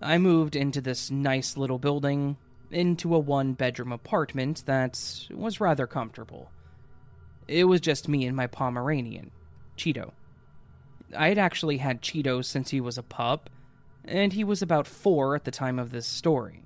[0.00, 2.38] I moved into this nice little building,
[2.70, 6.50] into a one bedroom apartment that was rather comfortable.
[7.46, 9.32] It was just me and my Pomeranian,
[9.76, 10.12] Cheeto.
[11.16, 13.50] I had actually had Cheeto since he was a pup,
[14.04, 16.62] and he was about four at the time of this story.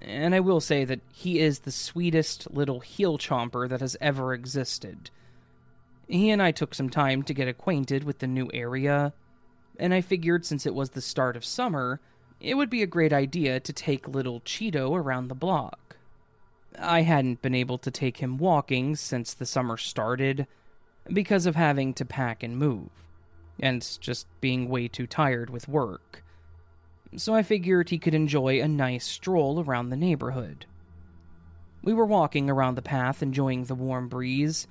[0.00, 4.34] And I will say that he is the sweetest little heel chomper that has ever
[4.34, 5.10] existed.
[6.06, 9.12] He and I took some time to get acquainted with the new area,
[9.78, 12.00] and I figured since it was the start of summer,
[12.40, 15.96] it would be a great idea to take little Cheeto around the block.
[16.78, 20.46] I hadn't been able to take him walking since the summer started
[21.12, 22.90] because of having to pack and move,
[23.60, 26.22] and just being way too tired with work.
[27.16, 30.66] So I figured he could enjoy a nice stroll around the neighborhood.
[31.82, 34.66] We were walking around the path enjoying the warm breeze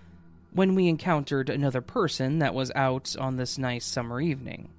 [0.51, 4.69] when we encountered another person that was out on this nice summer evening.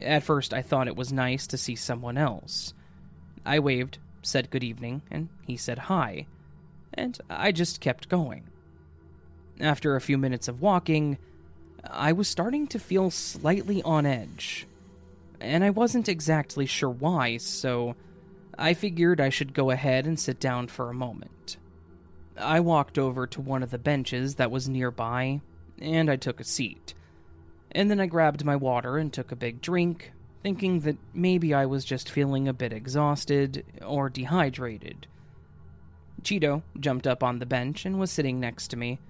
[0.00, 2.74] At first, I thought it was nice to see someone else.
[3.44, 6.26] I waved, said good evening, and he said hi,
[6.94, 8.44] and I just kept going.
[9.60, 11.18] After a few minutes of walking,
[11.88, 14.66] I was starting to feel slightly on edge,
[15.40, 17.96] and I wasn't exactly sure why, so
[18.58, 21.56] I figured I should go ahead and sit down for a moment.
[22.36, 25.40] I walked over to one of the benches that was nearby,
[25.80, 26.94] and I took a seat
[27.74, 30.12] and then I grabbed my water and took a big drink,
[30.42, 35.06] thinking that maybe I was just feeling a bit exhausted or dehydrated.
[36.22, 39.00] Cheeto jumped up on the bench and was sitting next to me,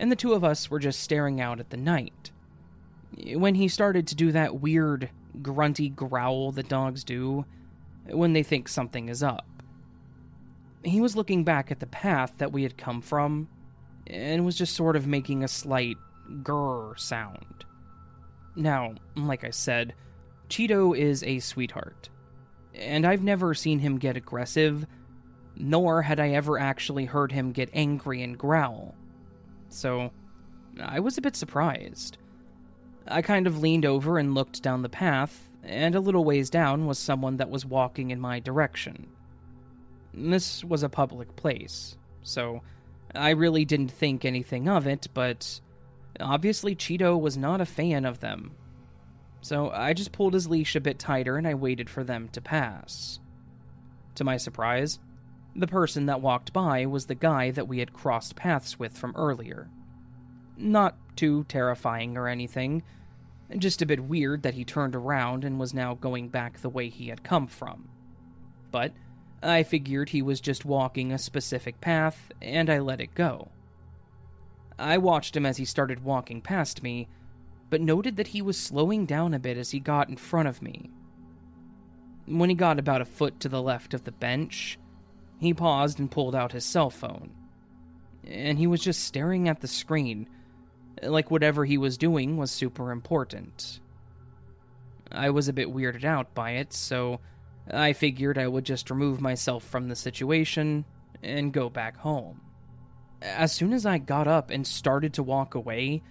[0.00, 2.30] and the two of us were just staring out at the night.
[3.34, 5.10] When he started to do that weird,
[5.42, 7.44] grunty growl that dogs do
[8.06, 9.46] when they think something is up.
[10.82, 13.48] He was looking back at the path that we had come from
[14.06, 15.98] and was just sort of making a slight
[16.42, 17.66] grrr sound.
[18.56, 19.94] Now, like I said,
[20.48, 22.08] Cheeto is a sweetheart,
[22.74, 24.86] and I've never seen him get aggressive,
[25.56, 28.96] nor had I ever actually heard him get angry and growl.
[29.70, 30.10] So,
[30.80, 32.18] I was a bit surprised.
[33.08, 36.86] I kind of leaned over and looked down the path, and a little ways down
[36.86, 39.08] was someone that was walking in my direction.
[40.12, 42.62] This was a public place, so
[43.14, 45.60] I really didn't think anything of it, but
[46.18, 48.52] Obviously, Cheeto was not a fan of them.
[49.42, 52.40] So I just pulled his leash a bit tighter and I waited for them to
[52.40, 53.20] pass.
[54.16, 54.98] To my surprise,
[55.54, 59.14] the person that walked by was the guy that we had crossed paths with from
[59.16, 59.68] earlier.
[60.56, 62.82] Not too terrifying or anything,
[63.58, 66.88] just a bit weird that he turned around and was now going back the way
[66.88, 67.88] he had come from.
[68.70, 68.92] But
[69.42, 73.48] I figured he was just walking a specific path, and I let it go.
[74.78, 77.08] I watched him as he started walking past me,
[77.68, 80.62] but noted that he was slowing down a bit as he got in front of
[80.62, 80.90] me.
[82.26, 84.78] When he got about a foot to the left of the bench,
[85.40, 87.30] he paused and pulled out his cell phone.
[88.24, 90.28] And he was just staring at the screen,
[91.02, 93.80] like whatever he was doing was super important.
[95.10, 97.20] I was a bit weirded out by it, so
[97.72, 100.84] I figured I would just remove myself from the situation
[101.22, 102.42] and go back home.
[103.22, 106.02] As soon as I got up and started to walk away,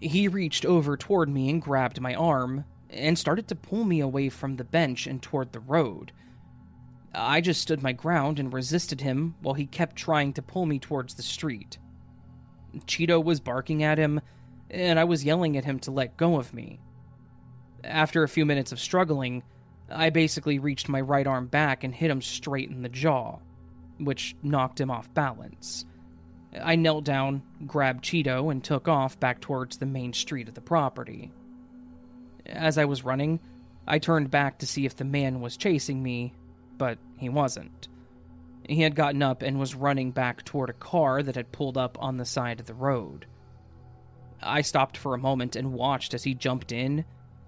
[0.00, 4.28] he reached over toward me and grabbed my arm and started to pull me away
[4.28, 6.12] from the bench and toward the road.
[7.14, 10.78] I just stood my ground and resisted him while he kept trying to pull me
[10.78, 11.78] towards the street.
[12.86, 14.20] Cheeto was barking at him,
[14.70, 16.80] and I was yelling at him to let go of me.
[17.84, 19.42] After a few minutes of struggling,
[19.90, 23.38] I basically reached my right arm back and hit him straight in the jaw,
[23.98, 25.84] which knocked him off balance.
[26.60, 30.60] I knelt down, grabbed Cheeto, and took off back towards the main street of the
[30.60, 31.32] property.
[32.46, 33.40] As I was running,
[33.86, 36.32] I turned back to see if the man was chasing me,
[36.76, 37.88] but he wasn't.
[38.68, 41.98] He had gotten up and was running back toward a car that had pulled up
[42.00, 43.26] on the side of the road.
[44.42, 47.04] I stopped for a moment and watched as he jumped in,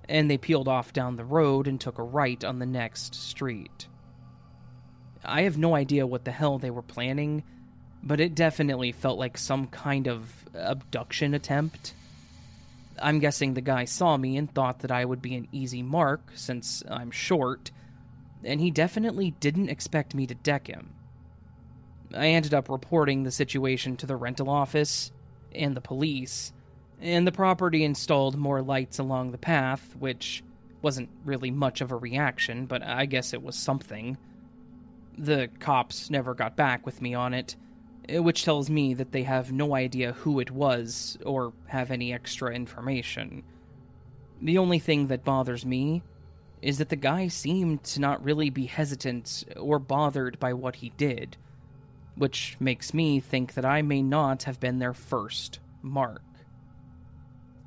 [0.09, 3.89] and they peeled off down the road and took a right on the next street.
[5.25, 7.43] I have no idea what the hell they were planning
[8.07, 11.93] but it definitely felt like some kind of abduction attempt.
[13.03, 16.31] I'm guessing the guy saw me and thought that I would be an easy mark
[16.35, 17.73] since I'm short,
[18.45, 20.95] and he definitely didn't expect me to deck him.
[22.15, 25.11] I ended up reporting the situation to the rental office
[25.55, 26.53] and the police,
[27.01, 30.43] and the property installed more lights along the path, which
[30.83, 34.17] wasn't really much of a reaction, but I guess it was something.
[35.19, 37.57] The cops never got back with me on it,
[38.15, 42.13] uh, which tells me that they have no idea who it was or have any
[42.13, 43.43] extra information.
[44.41, 46.03] The only thing that bothers me
[46.67, 50.89] is that the guy seemed to not really be hesitant or bothered by what he
[50.97, 51.37] did,
[52.17, 56.25] which makes me think that I may not have been their first mark.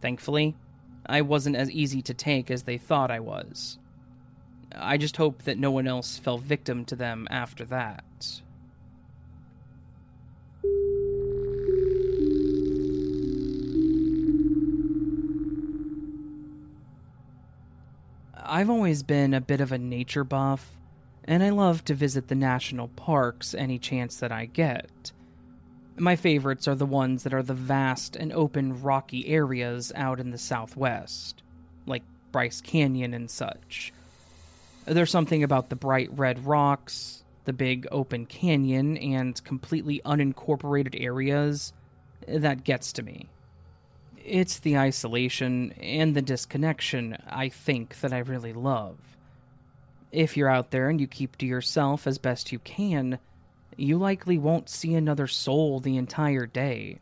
[0.01, 0.57] Thankfully,
[1.05, 3.79] I wasn't as easy to take as they thought I was.
[4.75, 8.41] I just hope that no one else fell victim to them after that.
[18.49, 20.75] I've always been a bit of a nature buff,
[21.23, 25.11] and I love to visit the national parks any chance that I get.
[25.97, 30.31] My favorites are the ones that are the vast and open rocky areas out in
[30.31, 31.43] the southwest,
[31.85, 33.93] like Bryce Canyon and such.
[34.85, 41.71] There's something about the bright red rocks, the big open canyon, and completely unincorporated areas
[42.27, 43.27] that gets to me.
[44.29, 48.95] It's the isolation and the disconnection, I think, that I really love.
[50.11, 53.17] If you're out there and you keep to yourself as best you can,
[53.75, 56.99] you likely won't see another soul the entire day.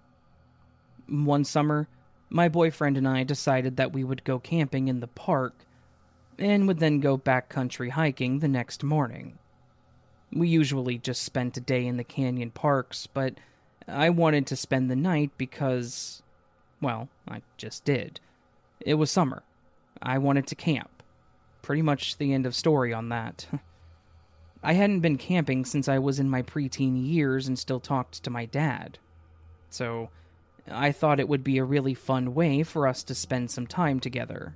[1.09, 1.89] One summer,
[2.29, 5.53] my boyfriend and I decided that we would go camping in the park
[6.39, 9.37] and would then go backcountry hiking the next morning.
[10.31, 13.33] We usually just spent a day in the canyon parks, but
[13.85, 16.21] I wanted to spend the night because
[16.81, 18.19] well, I just did.
[18.79, 19.43] It was summer.
[20.01, 21.03] I wanted to camp.
[21.61, 23.47] Pretty much the end of story on that.
[24.63, 28.29] I hadn't been camping since I was in my preteen years and still talked to
[28.29, 28.97] my dad.
[29.69, 30.09] So,
[30.69, 33.99] I thought it would be a really fun way for us to spend some time
[33.99, 34.55] together.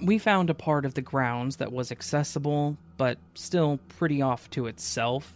[0.00, 4.66] We found a part of the grounds that was accessible, but still pretty off to
[4.66, 5.34] itself,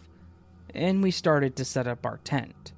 [0.73, 2.73] and we started to set up our tent.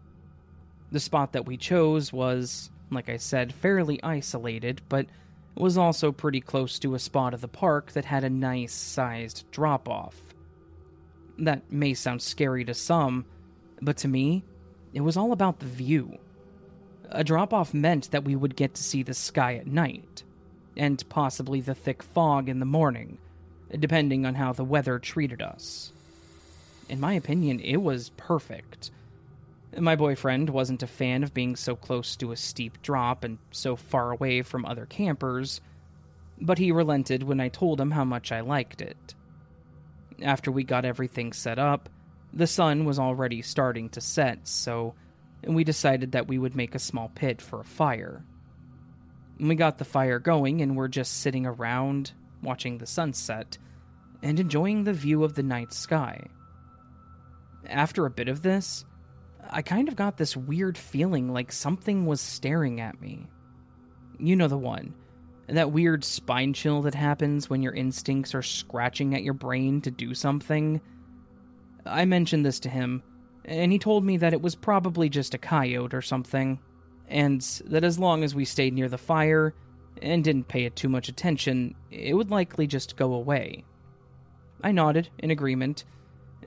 [0.92, 5.08] The spot that we chose was like I said, fairly isolated, but
[5.56, 9.50] was also pretty close to a spot of the park that had a nice sized
[9.52, 10.16] drop off.
[11.40, 13.26] That may sound scary to some,
[13.82, 14.44] but to me,
[14.94, 16.18] it was all about the view.
[17.10, 20.24] A drop off meant that we would get to see the sky at night,
[20.76, 23.18] and possibly the thick fog in the morning,
[23.78, 25.92] depending on how the weather treated us.
[26.90, 28.92] In my opinion, it was perfect.
[29.76, 33.76] My boyfriend wasn't a fan of being so close to a steep drop and so
[33.76, 35.62] far away from other campers,
[36.40, 39.16] but he relented when I told him how much I liked it.
[40.22, 41.90] After we got everything set up,
[42.34, 44.96] the sun was already starting to set, so
[45.44, 48.24] we decided that we would make a small pit for a fire.
[49.40, 53.58] We got the fire going and were just sitting around, watching the sunset,
[54.24, 56.28] and enjoying the view of the night sky.
[57.68, 58.86] After a bit of this,
[59.50, 63.28] I kind of got this weird feeling like something was staring at me.
[64.20, 64.94] You know the one.
[65.48, 69.92] That weird spine chill that happens when your instincts are scratching at your brain to
[69.92, 70.82] do something.
[71.86, 73.02] I mentioned this to him,
[73.46, 76.60] and he told me that it was probably just a coyote or something,
[77.08, 79.54] and that as long as we stayed near the fire
[80.02, 83.64] and didn't pay it too much attention, it would likely just go away.
[84.64, 85.86] I nodded in agreement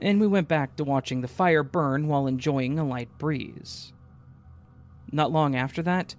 [0.01, 3.93] and we went back to watching the fire burn while enjoying a light breeze.
[5.11, 6.15] Not long after that,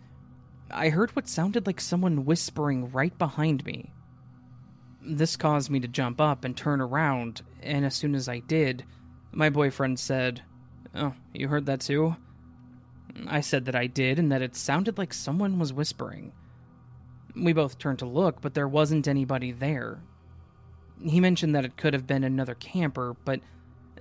[0.71, 3.93] I heard what sounded like someone whispering right behind me.
[5.05, 8.85] This caused me to jump up and turn around, and as soon as I did,
[9.33, 10.43] my boyfriend said,
[10.95, 12.17] Oh, you heard that too?
[13.27, 16.33] I said that I did and that it sounded like someone was whispering.
[17.35, 20.01] We both turned to look, but there wasn't anybody there.
[21.03, 23.41] He mentioned that it could have been another camper, but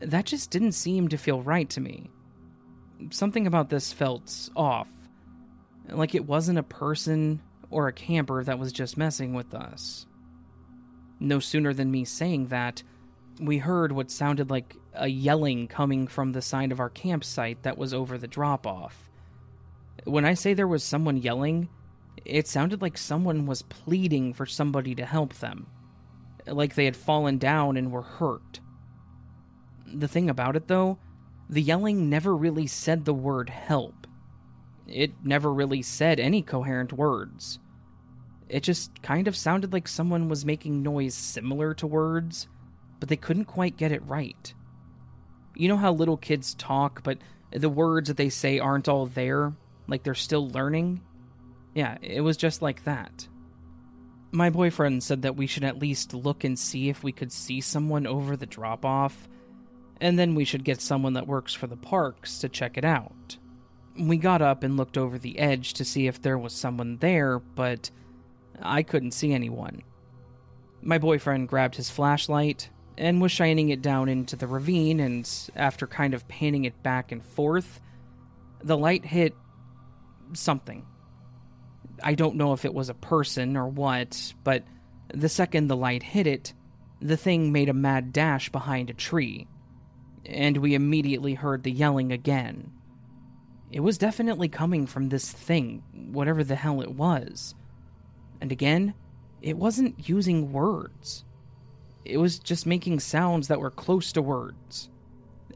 [0.01, 2.09] that just didn't seem to feel right to me.
[3.09, 4.89] Something about this felt off.
[5.89, 10.05] Like it wasn't a person or a camper that was just messing with us.
[11.19, 12.83] No sooner than me saying that,
[13.39, 17.77] we heard what sounded like a yelling coming from the side of our campsite that
[17.77, 19.09] was over the drop off.
[20.03, 21.69] When I say there was someone yelling,
[22.25, 25.67] it sounded like someone was pleading for somebody to help them.
[26.45, 28.59] Like they had fallen down and were hurt.
[29.93, 30.97] The thing about it, though,
[31.49, 34.07] the yelling never really said the word help.
[34.87, 37.59] It never really said any coherent words.
[38.49, 42.47] It just kind of sounded like someone was making noise similar to words,
[42.99, 44.53] but they couldn't quite get it right.
[45.55, 47.17] You know how little kids talk, but
[47.51, 49.53] the words that they say aren't all there,
[49.87, 51.01] like they're still learning?
[51.73, 53.27] Yeah, it was just like that.
[54.31, 57.61] My boyfriend said that we should at least look and see if we could see
[57.61, 59.27] someone over the drop off,
[60.01, 63.37] and then we should get someone that works for the parks to check it out.
[63.97, 67.37] We got up and looked over the edge to see if there was someone there,
[67.39, 67.91] but
[68.61, 69.83] I couldn't see anyone.
[70.81, 75.85] My boyfriend grabbed his flashlight and was shining it down into the ravine, and after
[75.85, 77.79] kind of panning it back and forth,
[78.63, 79.35] the light hit
[80.33, 80.85] something.
[82.03, 84.63] I don't know if it was a person or what, but
[85.13, 86.53] the second the light hit it,
[86.99, 89.47] the thing made a mad dash behind a tree,
[90.25, 92.71] and we immediately heard the yelling again.
[93.71, 97.55] It was definitely coming from this thing, whatever the hell it was.
[98.41, 98.93] And again,
[99.41, 101.23] it wasn't using words.
[102.03, 104.89] It was just making sounds that were close to words.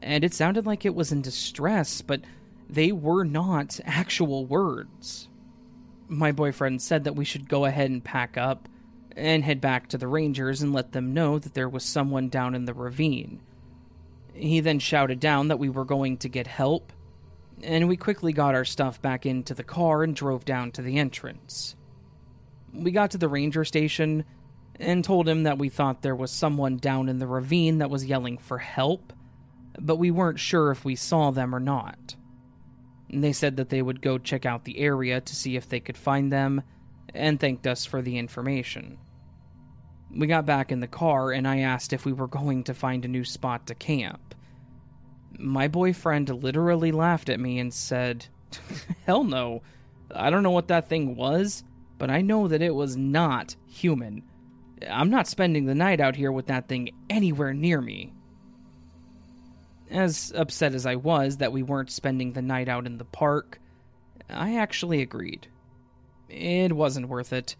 [0.02, 2.22] And it sounded like it was in distress, but
[2.68, 5.28] they were not actual words.
[6.08, 8.68] My boyfriend said that we should go ahead and pack up
[9.16, 12.54] and head back to the Rangers and let them know that there was someone down
[12.54, 13.40] in the ravine.
[14.36, 16.92] He then shouted down that we were going to get help,
[17.62, 20.98] and we quickly got our stuff back into the car and drove down to the
[20.98, 21.74] entrance.
[22.72, 24.24] We got to the ranger station
[24.78, 28.04] and told him that we thought there was someone down in the ravine that was
[28.04, 29.14] yelling for help,
[29.80, 32.14] but we weren't sure if we saw them or not.
[33.08, 35.96] They said that they would go check out the area to see if they could
[35.96, 36.62] find them,
[37.14, 38.98] and thanked us for the information.
[40.14, 43.04] We got back in the car, and I asked if we were going to find
[43.04, 44.34] a new spot to camp.
[45.38, 48.26] My boyfriend literally laughed at me and said,
[49.06, 49.62] Hell no.
[50.14, 51.64] I don't know what that thing was,
[51.98, 54.22] but I know that it was not human.
[54.88, 58.12] I'm not spending the night out here with that thing anywhere near me.
[59.90, 63.60] As upset as I was that we weren't spending the night out in the park,
[64.28, 65.48] I actually agreed.
[66.28, 67.56] It wasn't worth it.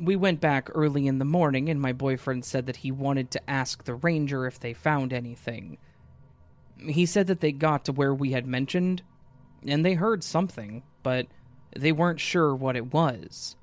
[0.00, 3.50] We went back early in the morning, and my boyfriend said that he wanted to
[3.50, 5.78] ask the ranger if they found anything.
[6.78, 9.02] He said that they got to where we had mentioned,
[9.66, 11.26] and they heard something, but
[11.76, 13.56] they weren't sure what it was.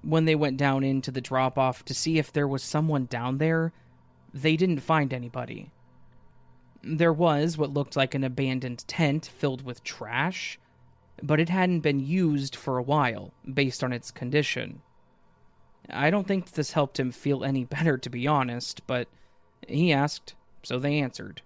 [0.00, 3.36] When they went down into the drop off to see if there was someone down
[3.36, 3.72] there,
[4.32, 5.70] they didn't find anybody.
[6.82, 10.58] There was what looked like an abandoned tent filled with trash,
[11.22, 14.80] but it hadn't been used for a while, based on its condition.
[15.90, 19.08] I don't think this helped him feel any better, to be honest, but
[19.66, 21.42] he asked, so they answered.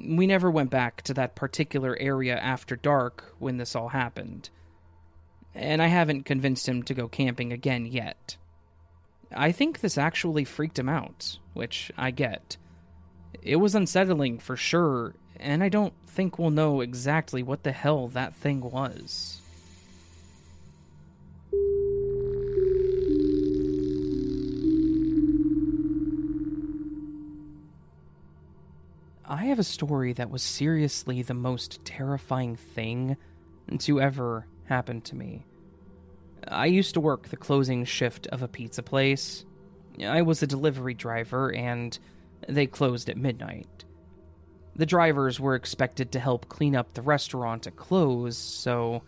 [0.00, 4.50] We never went back to that particular area after dark when this all happened.
[5.54, 8.36] And I haven't convinced him to go camping again yet.
[9.32, 12.56] I think this actually freaked him out, which I get.
[13.42, 18.08] It was unsettling for sure, and I don't think we'll know exactly what the hell
[18.08, 19.40] that thing was.
[29.26, 33.16] I have a story that was seriously the most terrifying thing
[33.78, 35.46] to ever happen to me.
[36.46, 39.46] I used to work the closing shift of a pizza place.
[40.04, 41.98] I was a delivery driver, and
[42.46, 43.84] they closed at midnight.
[44.76, 49.04] The drivers were expected to help clean up the restaurant at close, so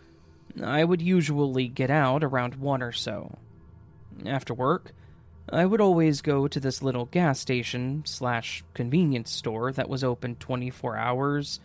[0.63, 3.37] I would usually get out around 1 or so.
[4.25, 4.93] After work,
[5.49, 10.35] I would always go to this little gas station slash convenience store that was open
[10.35, 11.59] 24 hours,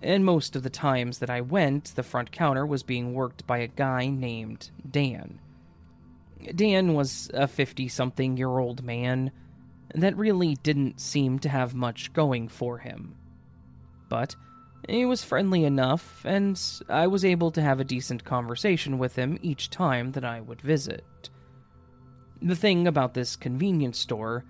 [0.00, 3.58] and most of the times that I went, the front counter was being worked by
[3.58, 5.40] a guy named Dan.
[6.54, 9.32] Dan was a 50 something year old man
[9.94, 13.16] that really didn't seem to have much going for him.
[14.08, 14.36] But
[14.88, 19.38] he was friendly enough, and I was able to have a decent conversation with him
[19.42, 21.30] each time that I would visit.
[22.40, 24.44] The thing about this convenience store,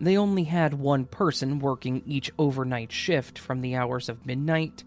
[0.00, 4.84] they only had one person working each overnight shift from the hours of midnight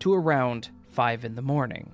[0.00, 1.92] to around 5 in the morning.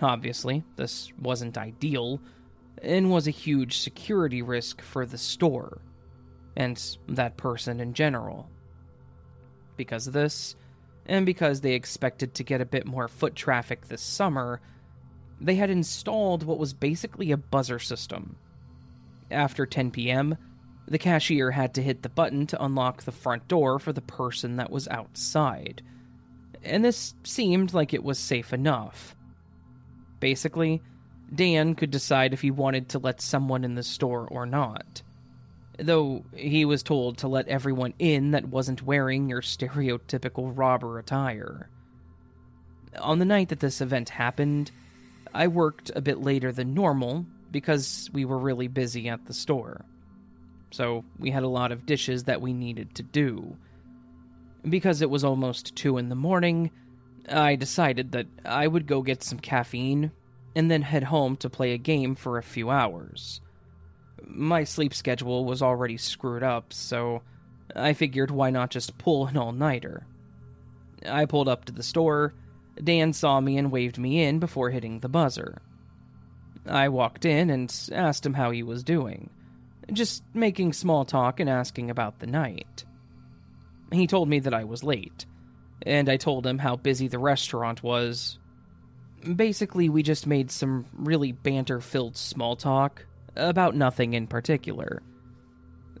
[0.00, 2.20] Obviously, this wasn't ideal
[2.82, 5.80] and was a huge security risk for the store
[6.56, 8.50] and that person in general.
[9.76, 10.56] Because of this,
[11.06, 14.60] and because they expected to get a bit more foot traffic this summer,
[15.40, 18.36] they had installed what was basically a buzzer system
[19.32, 20.36] after 10 p.m.,
[20.86, 24.56] the cashier had to hit the button to unlock the front door for the person
[24.56, 25.82] that was outside.
[26.62, 29.16] And this seemed like it was safe enough.
[30.20, 30.82] Basically,
[31.34, 35.02] Dan could decide if he wanted to let someone in the store or not.
[35.78, 41.70] Though he was told to let everyone in that wasn't wearing your stereotypical robber attire.
[43.00, 44.70] On the night that this event happened,
[45.32, 49.84] I worked a bit later than normal because we were really busy at the store.
[50.70, 53.56] So we had a lot of dishes that we needed to do.
[54.68, 56.70] Because it was almost 2 in the morning,
[57.28, 60.12] I decided that I would go get some caffeine
[60.56, 63.40] and then head home to play a game for a few hours.
[64.24, 67.22] My sleep schedule was already screwed up, so
[67.74, 70.06] I figured why not just pull an all nighter.
[71.06, 72.34] I pulled up to the store.
[72.82, 75.60] Dan saw me and waved me in before hitting the buzzer.
[76.66, 79.30] I walked in and asked him how he was doing,
[79.92, 82.84] just making small talk and asking about the night.
[83.90, 85.26] He told me that I was late,
[85.82, 88.38] and I told him how busy the restaurant was.
[89.36, 93.06] Basically, we just made some really banter filled small talk
[93.36, 95.02] about nothing in particular.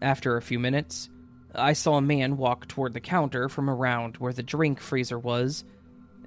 [0.00, 1.08] After a few minutes,
[1.54, 5.64] I saw a man walk toward the counter from around where the drink freezer was,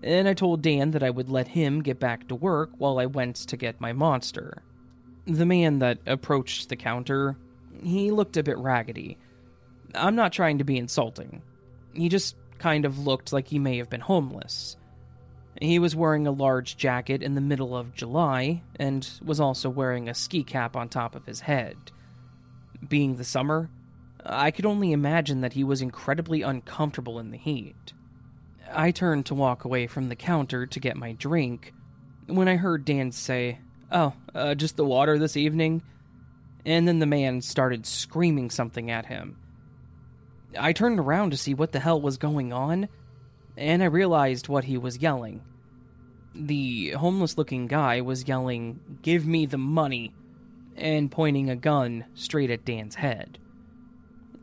[0.06, 3.08] and I told Dan that I would let him get back to work while I
[3.08, 4.62] went to get my monster.
[5.26, 7.36] The man that approached the counter,
[7.84, 9.18] he looked a bit raggedy.
[9.96, 11.42] I'm not trying to be insulting.
[11.94, 14.78] He just kind of looked like he may have been homeless.
[15.60, 20.08] He was wearing a large jacket in the middle of July and was also wearing
[20.08, 21.78] a ski cap on top of his head.
[22.88, 23.72] Being the summer,
[24.24, 27.94] I could only imagine that he was incredibly uncomfortable in the heat.
[28.72, 31.74] I turned to walk away from the counter to get my drink
[32.28, 33.60] when I heard Dan say,
[33.92, 35.84] Oh, uh, just the water this evening?
[36.66, 39.38] And then the man started screaming something at him.
[40.58, 42.88] I turned around to see what the hell was going on,
[43.56, 45.42] and I realized what he was yelling.
[46.34, 50.14] The homeless looking guy was yelling, Give me the money,
[50.76, 53.38] and pointing a gun straight at Dan's head.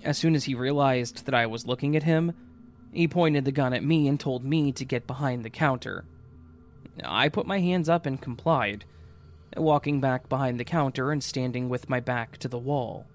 [0.05, 2.33] As soon as he realized that I was looking at him,
[2.93, 6.05] he pointed the gun at me and told me to get behind the counter.
[7.03, 8.85] I put my hands up and complied,
[9.57, 13.07] walking back behind the counter and standing with my back to the wall.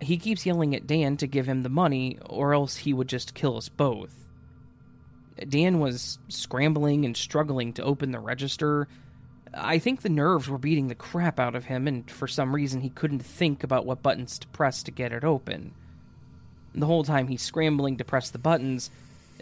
[0.00, 3.34] He keeps yelling at Dan to give him the money, or else he would just
[3.34, 4.26] kill us both.
[5.48, 8.88] Dan was scrambling and struggling to open the register.
[9.54, 12.82] I think the nerves were beating the crap out of him, and for some reason
[12.82, 15.72] he couldn't think about what buttons to press to get it open.
[16.76, 18.90] The whole time he's scrambling to press the buttons,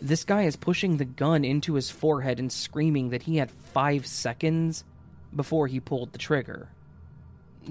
[0.00, 4.06] this guy is pushing the gun into his forehead and screaming that he had five
[4.06, 4.84] seconds
[5.34, 6.68] before he pulled the trigger.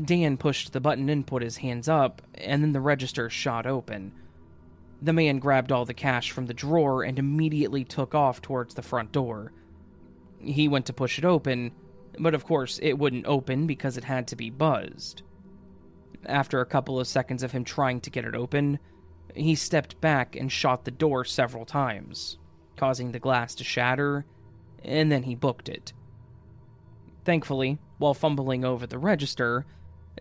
[0.02, 4.12] Dan pushed the button and put his hands up, and then the register shot open.
[5.02, 8.82] The man grabbed all the cash from the drawer and immediately took off towards the
[8.82, 9.54] front door.
[10.42, 11.72] He went to push it open,
[12.20, 15.22] but of course it wouldn't open because it had to be buzzed.
[16.26, 18.80] After a couple of seconds of him trying to get it open,
[19.36, 22.38] he stepped back and shot the door several times,
[22.76, 24.26] causing the glass to shatter,
[24.84, 25.94] and then he booked it.
[27.26, 29.66] Thankfully, while fumbling over the register,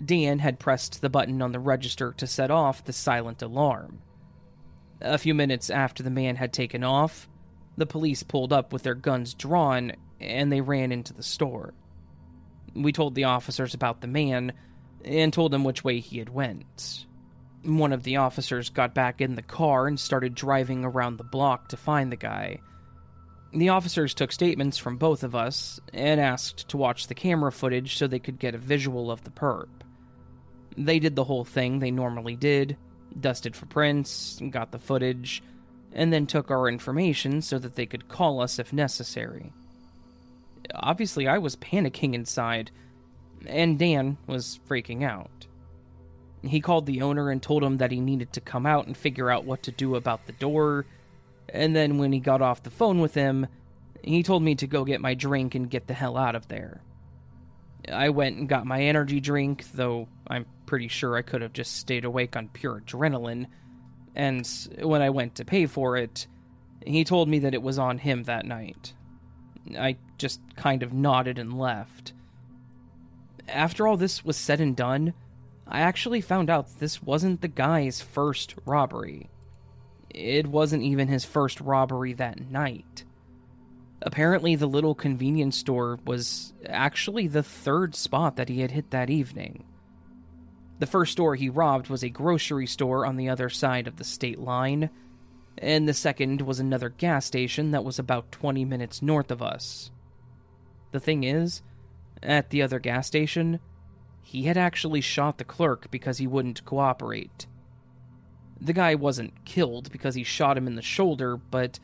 [0.04, 4.00] Dan had pressed the button on the register to set off the silent alarm.
[5.00, 7.28] A few minutes after the man had taken off,
[7.76, 11.74] the police pulled up with their guns drawn and they ran into the store.
[12.74, 14.52] We told the officers about the man
[15.04, 17.06] and told them which way he had went.
[17.64, 21.68] One of the officers got back in the car and started driving around the block
[21.68, 22.58] to find the guy.
[23.54, 27.96] The officers took statements from both of us and asked to watch the camera footage
[27.96, 29.68] so they could get a visual of the perp.
[30.76, 32.76] They did the whole thing they normally did
[33.20, 35.42] dusted for prints, got the footage,
[35.92, 39.52] and then took our information so that they could call us if necessary.
[40.74, 42.70] Obviously, I was panicking inside,
[43.46, 45.46] and Dan was freaking out.
[46.42, 49.30] He called the owner and told him that he needed to come out and figure
[49.30, 50.86] out what to do about the door.
[51.48, 53.46] And then, when he got off the phone with him,
[54.02, 56.80] he told me to go get my drink and get the hell out of there.
[57.90, 61.76] I went and got my energy drink, though I'm pretty sure I could have just
[61.76, 63.46] stayed awake on pure adrenaline.
[64.14, 64.48] And
[64.80, 66.26] when I went to pay for it,
[66.86, 68.94] he told me that it was on him that night.
[69.78, 72.12] I just kind of nodded and left.
[73.48, 75.14] After all this was said and done,
[75.72, 79.30] I actually found out this wasn't the guy's first robbery.
[80.10, 83.04] It wasn't even his first robbery that night.
[84.02, 89.08] Apparently, the little convenience store was actually the third spot that he had hit that
[89.08, 89.64] evening.
[90.78, 94.04] The first store he robbed was a grocery store on the other side of the
[94.04, 94.90] state line,
[95.56, 99.90] and the second was another gas station that was about 20 minutes north of us.
[100.90, 101.62] The thing is,
[102.22, 103.58] at the other gas station,
[104.22, 107.46] he had actually shot the clerk because he wouldn't cooperate.
[108.60, 111.80] The guy wasn't killed because he shot him in the shoulder, but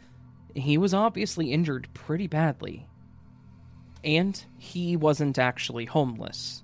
[0.54, 2.86] he was obviously injured pretty badly.
[4.04, 6.62] And he wasn't actually homeless.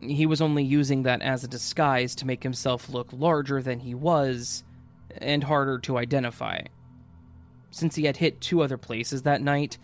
[0.00, 3.94] He was only using that as a disguise to make himself look larger than he
[3.94, 4.62] was
[5.18, 6.60] and harder to identify.
[7.70, 9.78] Since he had hit two other places that night,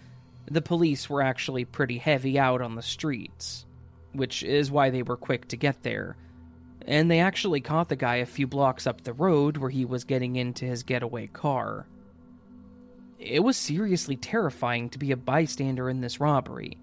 [0.51, 3.65] the police were actually pretty heavy out on the streets,
[4.13, 6.17] which is why they were quick to get there.
[6.87, 10.05] and they actually caught the guy a few blocks up the road where he was
[10.05, 11.87] getting into his getaway car.
[13.19, 16.79] It was seriously terrifying to be a bystander in this robbery,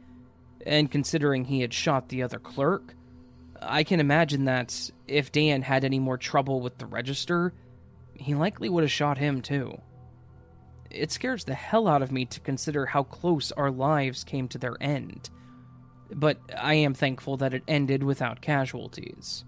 [0.66, 2.94] and considering he had shot the other clerk,
[3.60, 7.54] I can imagine that if Dan had any more trouble with the register,
[8.14, 9.82] he likely would have shot him too.
[10.92, 14.60] It scares the hell out of me to consider how close our lives came to
[14.60, 15.32] their end,
[16.14, 19.46] but I am thankful that it ended without casualties.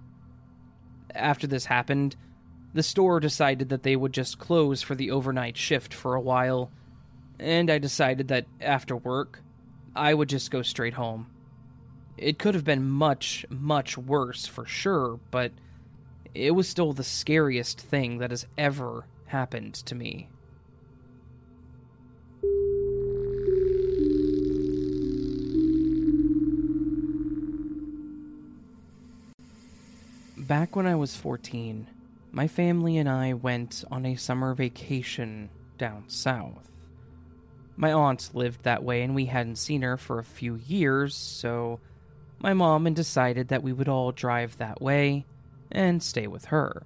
[1.14, 2.16] After this happened,
[2.74, 6.72] the store decided that they would just close for the overnight shift for a while,
[7.40, 9.42] and I decided that after work,
[9.96, 11.28] I would just go straight home.
[12.18, 15.52] It could have been much, much worse for sure, but
[16.36, 20.30] it was still the scariest thing that has ever happened to me.
[30.50, 31.88] Back when I was 14,
[32.32, 36.72] my family and I went on a summer vacation down south.
[37.78, 41.80] My aunt lived that way and we hadn't seen her for a few years, so
[42.40, 45.28] my mom and decided that we would all drive that way
[45.72, 46.82] and stay with her.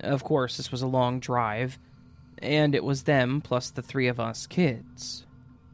[0.00, 1.78] Of course, this was a long drive,
[2.36, 5.24] and it was them plus the three of us kids.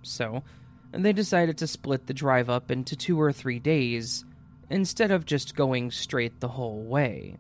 [0.03, 0.45] So,
[0.93, 4.25] they decided to split the drive up into two or three days
[4.71, 7.37] instead of just going straight the whole way.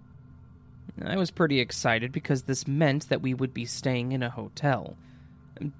[1.02, 4.96] I was pretty excited because this meant that we would be staying in a hotel.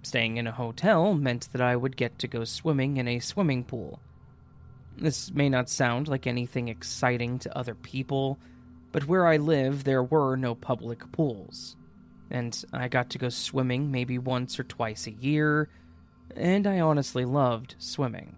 [0.03, 3.64] Staying in a hotel meant that I would get to go swimming in a swimming
[3.64, 4.01] pool.
[4.97, 8.38] This may not sound like anything exciting to other people,
[8.92, 11.76] but where I live, there were no public pools.
[12.30, 15.68] And I got to go swimming maybe once or twice a year,
[16.36, 18.36] and I honestly loved swimming.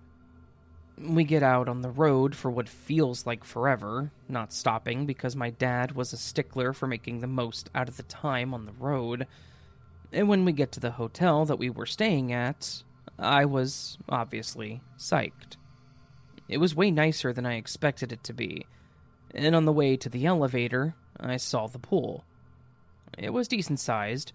[0.99, 5.51] We get out on the road for what feels like forever, not stopping because my
[5.51, 9.27] dad was a stickler for making the most out of the time on the road.
[10.13, 12.83] And when we get to the hotel that we were staying at,
[13.19, 15.57] I was obviously psyched.
[16.49, 18.67] It was way nicer than I expected it to be,
[19.35, 22.25] and on the way to the elevator, I saw the pool.
[23.19, 24.33] It was decent sized,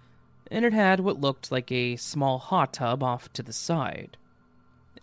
[0.52, 4.18] and it had what looked like a small hot tub off to the side.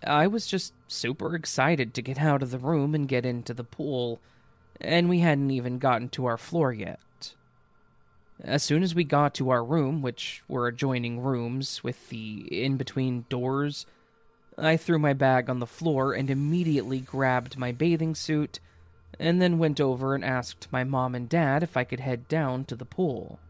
[0.04, 3.64] I was just super excited to get out of the room and get into the
[3.64, 4.20] pool,
[4.80, 7.34] and we hadn't even gotten to our floor yet.
[8.40, 12.76] As soon as we got to our room, which were adjoining rooms with the in
[12.76, 13.84] between doors,
[14.56, 18.60] I threw my bag on the floor and immediately grabbed my bathing suit
[19.18, 22.64] and then went over and asked my mom and dad if I could head down
[22.66, 23.40] to the pool.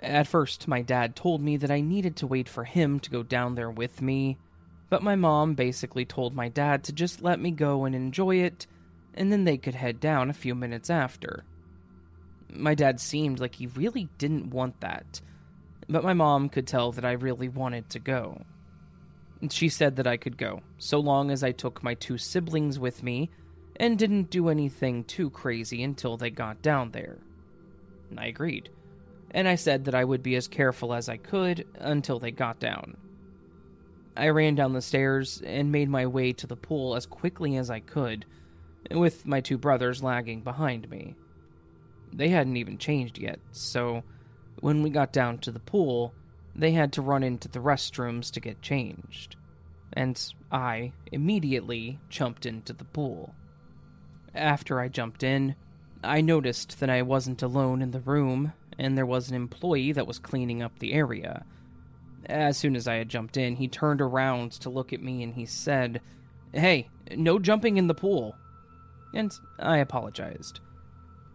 [0.00, 3.22] At first, my dad told me that I needed to wait for him to go
[3.22, 4.38] down there with me,
[4.92, 8.66] but my mom basically told my dad to just let me go and enjoy it,
[9.14, 11.44] and then they could head down a few minutes after.
[12.52, 15.22] My dad seemed like he really didn't want that,
[15.88, 18.42] but my mom could tell that I really wanted to go.
[19.48, 23.02] She said that I could go, so long as I took my two siblings with
[23.02, 23.30] me
[23.76, 27.16] and didn't do anything too crazy until they got down there.
[28.18, 28.68] I agreed,
[29.30, 32.60] and I said that I would be as careful as I could until they got
[32.60, 32.98] down.
[34.16, 37.70] I ran down the stairs and made my way to the pool as quickly as
[37.70, 38.26] I could,
[38.90, 41.14] with my two brothers lagging behind me.
[42.12, 44.02] They hadn't even changed yet, so
[44.60, 46.12] when we got down to the pool,
[46.54, 49.36] they had to run into the restrooms to get changed.
[49.94, 53.34] And I immediately jumped into the pool.
[54.34, 55.54] After I jumped in,
[56.04, 60.06] I noticed that I wasn't alone in the room, and there was an employee that
[60.06, 61.44] was cleaning up the area.
[62.26, 65.34] As soon as I had jumped in, he turned around to look at me and
[65.34, 66.00] he said,
[66.52, 68.36] Hey, no jumping in the pool.
[69.14, 70.60] And I apologized.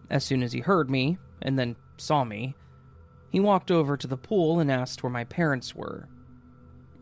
[0.10, 2.56] As soon as he heard me, and then saw me,
[3.30, 6.08] he walked over to the pool and asked where my parents were.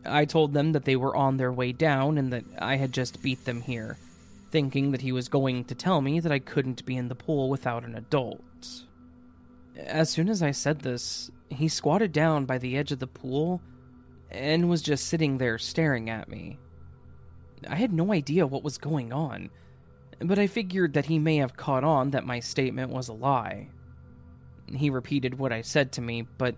[0.04, 3.22] I told them that they were on their way down and that I had just
[3.22, 3.96] beat them here
[4.50, 7.50] thinking that he was going to tell me that I couldn't be in the pool
[7.50, 8.40] without an adult.
[9.76, 13.60] As soon as I said this, he squatted down by the edge of the pool
[14.36, 16.58] and was just sitting there staring at me.
[17.68, 19.50] I had no idea what was going on,
[20.20, 23.68] but I figured that he may have caught on that my statement was a lie.
[24.74, 26.56] He repeated what I said to me, but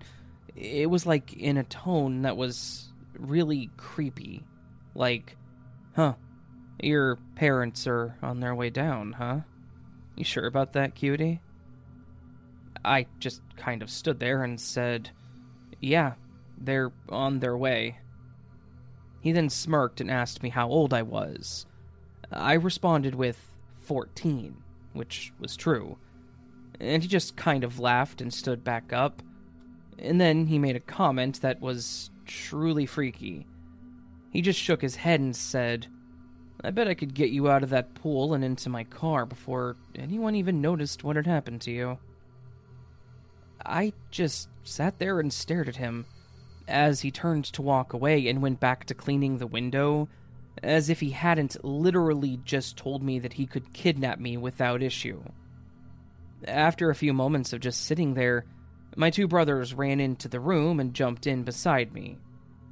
[0.57, 4.45] it was like in a tone that was really creepy.
[4.95, 5.37] Like,
[5.95, 6.14] huh,
[6.83, 9.41] your parents are on their way down, huh?
[10.16, 11.41] You sure about that, cutie?
[12.85, 15.11] I just kind of stood there and said,
[15.81, 16.14] Yeah,
[16.61, 17.98] they're on their way.
[19.20, 21.66] He then smirked and asked me how old I was.
[22.30, 23.38] I responded with
[23.80, 24.56] 14,
[24.92, 25.96] which was true.
[26.80, 29.22] and he just kind of laughed and stood back up.
[29.98, 33.46] And then he made a comment that was truly freaky.
[34.30, 35.88] He just shook his head and said,
[36.62, 39.76] I bet I could get you out of that pool and into my car before
[39.96, 41.98] anyone even noticed what had happened to you.
[43.64, 46.06] I just sat there and stared at him
[46.68, 50.08] as he turned to walk away and went back to cleaning the window,
[50.62, 55.22] as if he hadn't literally just told me that he could kidnap me without issue.
[56.46, 58.44] After a few moments of just sitting there,
[58.96, 62.18] my two brothers ran into the room and jumped in beside me.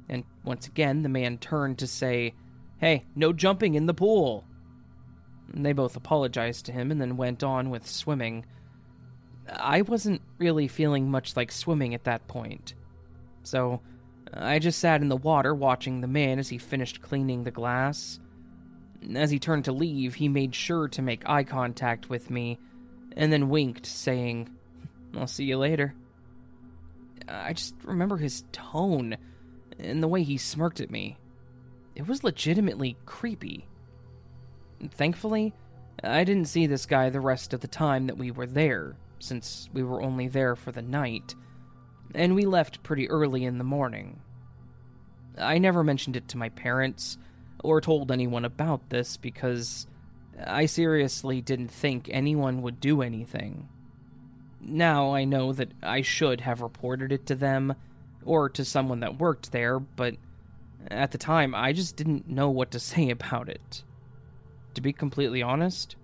[0.09, 2.33] And once again, the man turned to say,
[2.79, 4.45] Hey, no jumping in the pool.
[5.53, 8.45] They both apologized to him and then went on with swimming.
[9.49, 12.73] I wasn't really feeling much like swimming at that point.
[13.47, 13.79] So
[14.33, 18.19] I just sat in the water watching the man as he finished cleaning the glass.
[19.15, 22.59] As he turned to leave, he made sure to make eye contact with me
[23.15, 24.49] and then winked, saying,
[25.15, 25.95] I'll see you later.
[27.27, 29.15] I just remember his tone
[29.79, 31.17] and the way he smirked at me.
[31.95, 33.65] It was legitimately creepy.
[34.91, 35.53] Thankfully,
[36.03, 39.69] I didn't see this guy the rest of the time that we were there, since
[39.73, 41.33] we were only there for the night,
[42.13, 44.19] and we left pretty early in the morning.
[45.37, 47.17] I never mentioned it to my parents
[47.63, 49.87] or told anyone about this because
[50.45, 53.69] I seriously didn't think anyone would do anything.
[54.61, 57.75] Now I know that I should have reported it to them
[58.25, 60.15] or to someone that worked there, but
[60.89, 63.83] at the time I just didn't know what to say about it.
[64.75, 65.95] To be completely honest,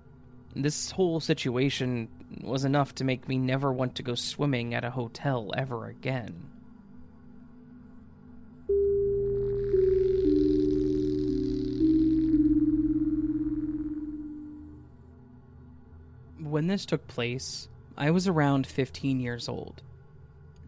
[0.56, 2.08] this whole situation
[2.42, 6.50] was enough to make me never want to go swimming at a hotel ever again.
[16.40, 17.68] When this took place,
[17.98, 19.82] I was around 15 years old.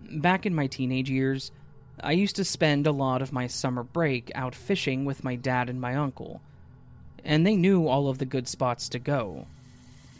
[0.09, 1.51] Back in my teenage years,
[1.99, 5.69] I used to spend a lot of my summer break out fishing with my dad
[5.69, 6.41] and my uncle,
[7.23, 9.47] and they knew all of the good spots to go,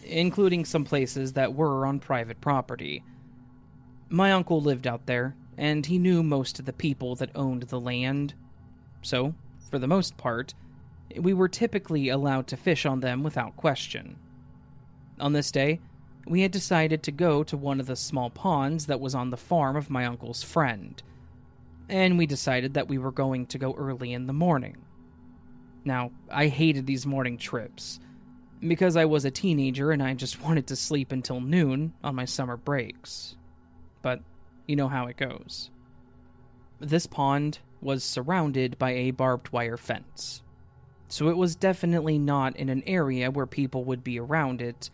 [0.06, 3.04] including some places that were on private property.
[4.10, 7.80] My uncle lived out there, and he knew most of the people that owned the
[7.80, 8.34] land,
[9.02, 9.34] so,
[9.70, 10.54] for the most part,
[11.18, 14.18] we were typically allowed to fish on them without question.
[15.20, 15.80] On this day,
[16.28, 19.38] we had decided to go to one of the small ponds that was on the
[19.38, 21.02] farm of my uncle's friend.
[21.88, 24.78] And we decided that we were going to go early in the morning.
[25.84, 28.00] Now, I hated these morning trips
[28.68, 32.26] because I was a teenager and I just wanted to sleep until noon on my
[32.26, 33.36] summer breaks.
[34.02, 34.22] But
[34.68, 35.70] you know how it goes.
[36.80, 40.42] This pond was surrounded by a barbed wire fence,
[41.08, 44.90] so it was definitely not in an area where people would be around it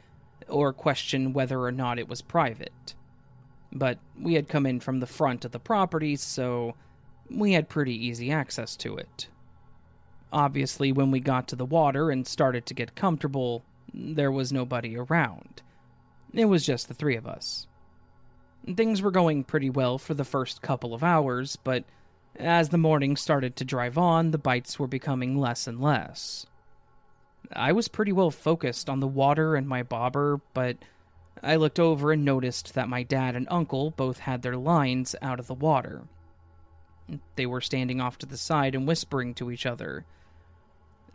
[0.48, 2.96] or question whether or not it was private.
[3.72, 6.76] But we had come in from the front of the property, so
[7.30, 9.30] we had pretty easy access to it.
[10.34, 13.64] Obviously, when we got to the water and started to get comfortable,
[13.94, 15.62] there was nobody around.
[16.34, 17.68] It was just the three of us.
[18.76, 21.84] Things were going pretty well for the first couple of hours, but
[22.38, 26.46] as the morning started to drive on, the bites were becoming less and less.
[27.54, 30.78] I was pretty well focused on the water and my bobber, but
[31.44, 35.40] I looked over and noticed that my dad and uncle both had their lines out
[35.40, 36.04] of the water.
[37.36, 40.06] They were standing off to the side and whispering to each other.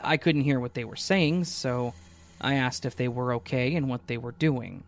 [0.01, 1.95] I couldn't hear what they were saying, so
[2.41, 4.85] I asked if they were okay and what they were doing.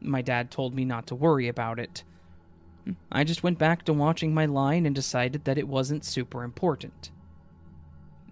[0.00, 2.04] My dad told me not to worry about it.
[3.10, 7.10] I just went back to watching my line and decided that it wasn't super important.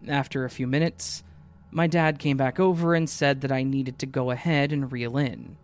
[0.06, 1.24] After a few minutes,
[1.70, 5.16] my dad came back over and said that I needed to go ahead and reel
[5.16, 5.56] in.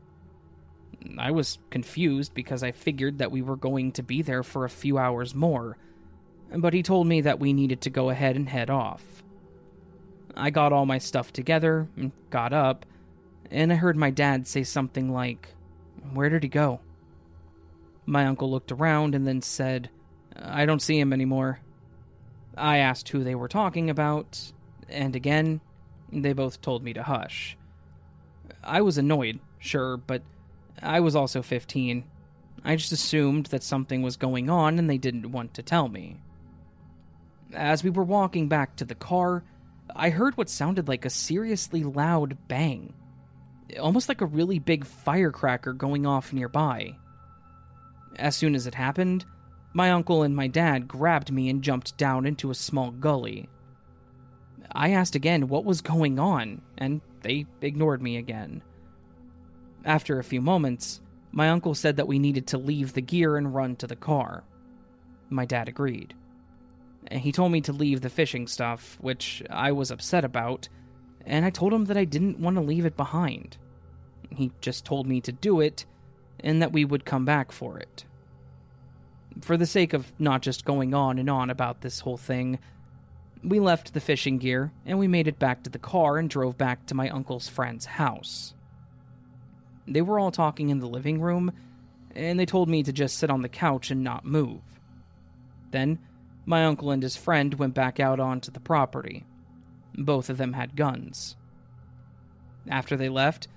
[1.19, 4.71] I was confused because I figured that we were going to be there for a
[4.71, 5.77] few hours more,
[6.55, 9.22] but he told me that we needed to go ahead and head off.
[10.35, 12.87] I got all my stuff together and got up,
[13.51, 15.49] and I heard my dad say something like,
[16.13, 16.81] Where did he go?
[18.07, 19.91] My uncle looked around and then said,
[20.37, 21.61] I don't see him anymore.
[22.57, 24.53] I asked who they were talking about,
[24.89, 25.61] and again,
[26.13, 27.57] they both told me to hush.
[28.63, 30.23] I was annoyed, sure, but
[30.83, 32.05] I was also 15.
[32.65, 36.21] I just assumed that something was going on and they didn't want to tell me.
[37.55, 39.43] As we were walking back to the car,
[39.95, 42.95] I heard what sounded like a seriously loud bang.
[43.81, 46.97] Almost like a really big firecracker going off nearby.
[48.17, 49.25] As soon as it happened,
[49.73, 53.49] my uncle and my dad grabbed me and jumped down into a small gully.
[54.71, 58.63] I asked again what was going on, and they ignored me again.
[59.85, 61.01] After a few moments,
[61.33, 64.45] My uncle said that we needed to leave the gear and run to the car.
[65.31, 66.15] My dad agreed.
[67.11, 70.69] He told me to leave the fishing stuff, which I was upset about,
[71.27, 73.57] and I told him that I didn't want to leave it behind.
[74.31, 75.85] He just told me to do it
[76.41, 78.05] and that we would come back for it.
[79.41, 82.59] For the sake of not just going on and on about this whole thing,
[83.43, 86.57] we left the fishing gear and we made it back to the car and drove
[86.57, 88.55] back to my uncle's friend's house.
[89.87, 91.53] They were all talking in the living room,
[92.15, 94.61] and they told me to just sit on the couch and not move.
[95.71, 95.99] Then,
[96.45, 99.25] my uncle and his friend went back out onto the property.
[99.95, 101.37] Both of them had guns.
[102.69, 103.49] After they left,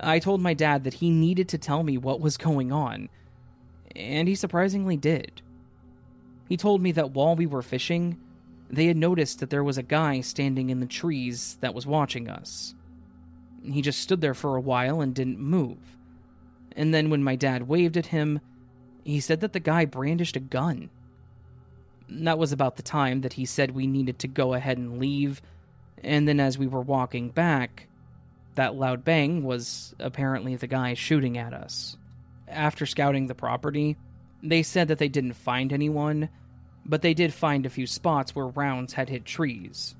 [0.00, 3.08] I told my dad that he needed to tell me what was going on,
[3.94, 5.42] and he surprisingly did.
[6.48, 8.18] He told me that while we were fishing,
[8.68, 12.28] they had noticed that there was a guy standing in the trees that was watching
[12.28, 12.74] us.
[13.62, 15.78] He just stood there for a while and didn't move.
[16.74, 18.40] And then when my dad waved at him,
[19.04, 20.90] he said that the guy brandished a gun.
[22.20, 25.40] That was about the time that he said we needed to go ahead and leave,
[26.02, 27.86] and then as we were walking back,
[28.54, 31.96] that loud bang was apparently the guy shooting at us.
[32.48, 33.96] After scouting the property,
[34.42, 36.28] they said that they didn't find anyone,
[36.84, 39.94] but they did find a few spots where rounds had hit trees,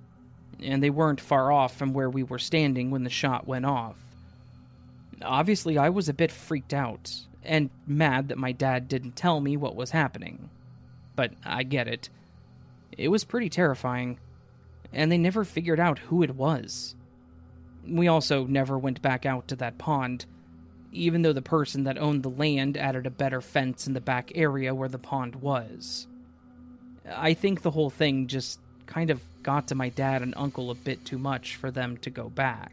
[0.60, 3.96] and they weren't far off from where we were standing when the shot went off.
[5.22, 7.10] Obviously, I was a bit freaked out
[7.44, 10.50] and mad that my dad didn't tell me what was happening.
[11.14, 12.08] But I get it.
[12.96, 14.18] It was pretty terrifying,
[14.92, 16.94] and they never figured out who it was.
[17.86, 20.26] We also never went back out to that pond,
[20.92, 24.32] even though the person that owned the land added a better fence in the back
[24.34, 26.06] area where the pond was.
[27.10, 30.74] I think the whole thing just kind of got to my dad and uncle a
[30.74, 32.72] bit too much for them to go back.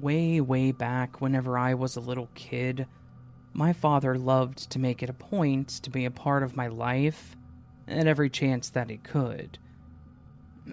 [0.00, 2.86] Way, way back, whenever I was a little kid,
[3.52, 7.36] my father loved to make it a point to be a part of my life
[7.86, 9.58] at every chance that he could.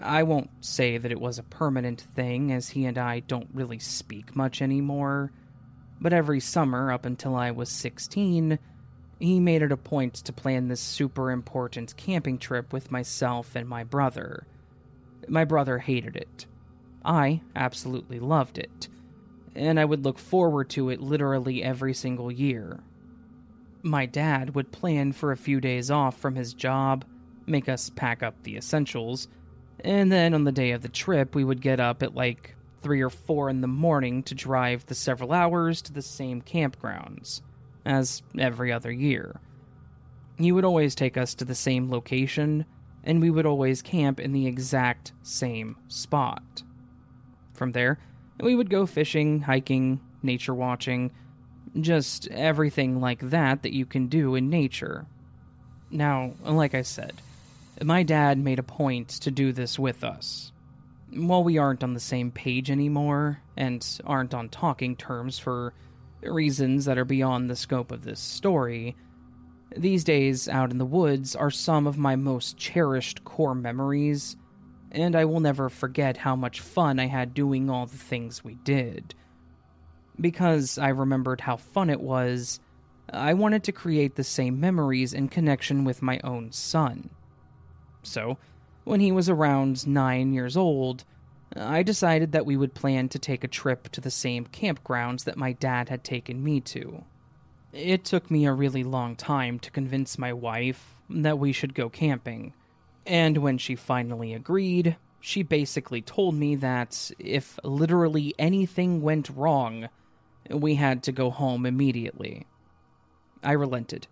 [0.02, 3.80] I won't say that it was a permanent thing, as he and I don't really
[3.80, 5.32] speak much anymore,
[6.00, 8.60] but every summer up until I was 16,
[9.20, 13.68] he made it a point to plan this super important camping trip with myself and
[13.68, 14.46] my brother.
[15.28, 16.46] My brother hated it.
[17.04, 18.88] I absolutely loved it,
[19.58, 22.80] and I would look forward to it literally every single year.
[23.84, 27.05] My dad would plan for a few days off from his job,
[27.45, 29.28] make us pack up the essentials,
[29.84, 33.01] and then on the day of the trip, we would get up at like 3
[33.01, 37.41] or 4 in the morning to drive the several hours to the same campgrounds,
[37.86, 39.39] as every other year.
[40.38, 42.66] He would always take us to the same location,
[43.03, 46.64] and we would always camp in the exact same spot.
[47.53, 47.97] From there,
[48.40, 51.12] we would go fishing, hiking, nature watching,
[51.80, 55.06] just everything like that that you can do in nature.
[55.90, 57.14] Now, like I said,
[57.84, 60.52] my dad made a point to do this with us.
[61.14, 65.74] While we aren't on the same page anymore, and aren't on talking terms for
[66.22, 68.96] reasons that are beyond the scope of this story,
[69.76, 74.36] these days out in the woods are some of my most cherished core memories,
[74.92, 78.56] and I will never forget how much fun I had doing all the things we
[78.56, 79.16] did.
[80.20, 82.60] Because I remembered how fun it was,
[83.11, 87.10] I wanted to create the same memories in connection with my own son.
[88.03, 88.38] So,
[88.84, 91.03] when he was around nine years old,
[91.56, 95.38] I decided that we would plan to take a trip to the same campgrounds that
[95.38, 97.03] my dad had taken me to.
[97.72, 101.90] It took me a really long time to convince my wife that we should go
[101.90, 102.53] camping,
[103.08, 109.90] and when she finally agreed, she basically told me that if literally anything went wrong,
[110.50, 112.46] we had to go home immediately.
[113.44, 114.08] I relented,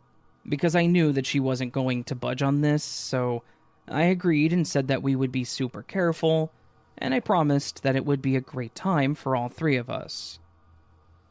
[0.47, 3.43] because I knew that she wasn't going to budge on this, so
[3.87, 6.51] I agreed and said that we would be super careful,
[6.97, 10.39] and I promised that it would be a great time for all three of us.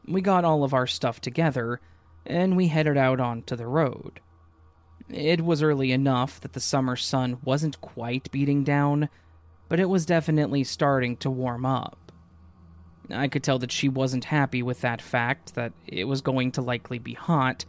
[0.07, 1.81] We got all of our stuff together,
[2.25, 4.19] and we headed out onto the road.
[5.09, 9.09] It was early enough that the summer sun wasn't quite beating down,
[9.69, 12.11] but it was definitely starting to warm up.
[13.11, 16.61] I could tell that she wasn't happy with that fact, that it was going to
[16.61, 17.65] likely be hot,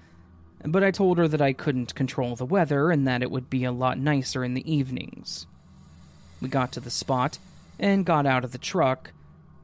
[0.65, 3.65] but I told her that I couldn't control the weather and that it would be
[3.65, 5.47] a lot nicer in the evenings.
[6.41, 7.39] We got to the spot
[7.79, 9.13] and got out of the truck,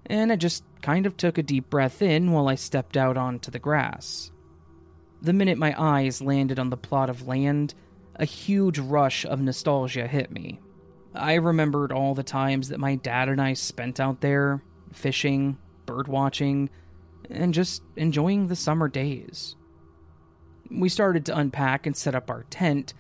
[0.06, 3.50] and I just kind of took a deep breath in while I stepped out onto
[3.50, 4.31] the grass.
[5.22, 7.74] The minute my eyes landed on the plot of land,
[8.16, 10.58] a huge rush of nostalgia hit me.
[11.14, 16.08] I remembered all the times that my dad and I spent out there fishing, bird
[16.08, 16.70] watching,
[17.30, 19.54] and just enjoying the summer days.
[20.68, 22.92] We started to unpack and set up our tent,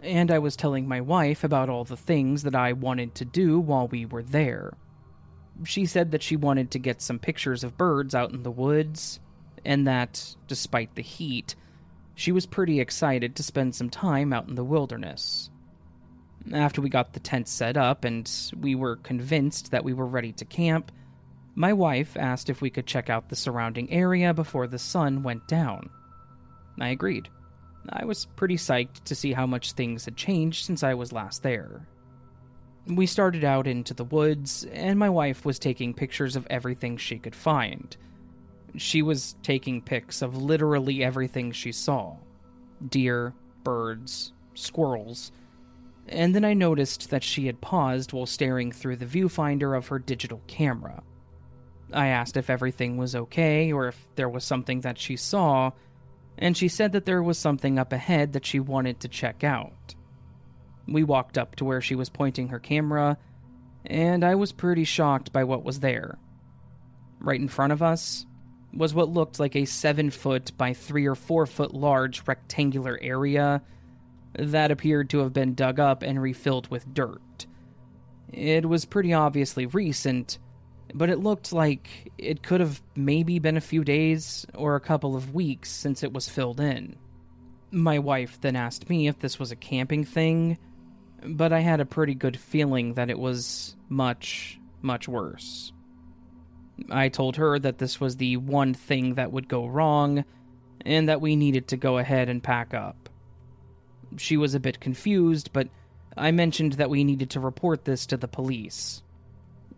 [0.00, 3.58] and I was telling my wife about all the things that I wanted to do
[3.58, 4.74] while we were there.
[5.64, 9.18] She said that she wanted to get some pictures of birds out in the woods,
[9.64, 11.54] and that, despite the heat,
[12.20, 15.48] she was pretty excited to spend some time out in the wilderness.
[16.52, 18.30] After we got the tent set up and
[18.60, 20.92] we were convinced that we were ready to camp,
[21.54, 25.48] my wife asked if we could check out the surrounding area before the sun went
[25.48, 25.88] down.
[26.78, 27.30] I agreed.
[27.88, 31.42] I was pretty psyched to see how much things had changed since I was last
[31.42, 31.88] there.
[32.86, 37.18] We started out into the woods, and my wife was taking pictures of everything she
[37.18, 37.96] could find.
[38.76, 42.16] She was taking pics of literally everything she saw
[42.88, 45.32] deer, birds, squirrels.
[46.08, 49.98] And then I noticed that she had paused while staring through the viewfinder of her
[49.98, 51.02] digital camera.
[51.92, 55.72] I asked if everything was okay or if there was something that she saw,
[56.38, 59.94] and she said that there was something up ahead that she wanted to check out.
[60.88, 63.18] We walked up to where she was pointing her camera,
[63.84, 66.18] and I was pretty shocked by what was there.
[67.18, 68.24] Right in front of us
[68.72, 73.62] was what looked like a 7 foot by 3 or 4 foot large rectangular area
[74.34, 77.46] that appeared to have been dug up and refilled with dirt.
[78.32, 80.38] It was pretty obviously recent
[80.94, 85.16] but it looked like it could have maybe been a few days or a couple
[85.16, 86.96] of weeks since it was filled in.
[87.70, 90.58] My wife then asked me if this was a camping thing,
[91.24, 95.72] but I had a pretty good feeling that it was much, much worse.
[96.90, 100.24] I told her that this was the one thing that would go wrong,
[100.84, 103.08] and that we needed to go ahead and pack up.
[104.16, 105.68] She was a bit confused, but
[106.16, 109.02] I mentioned that we needed to report this to the police.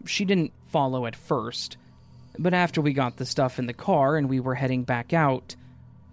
[0.07, 1.77] She didn't follow at first,
[2.39, 5.55] but after we got the stuff in the car and we were heading back out,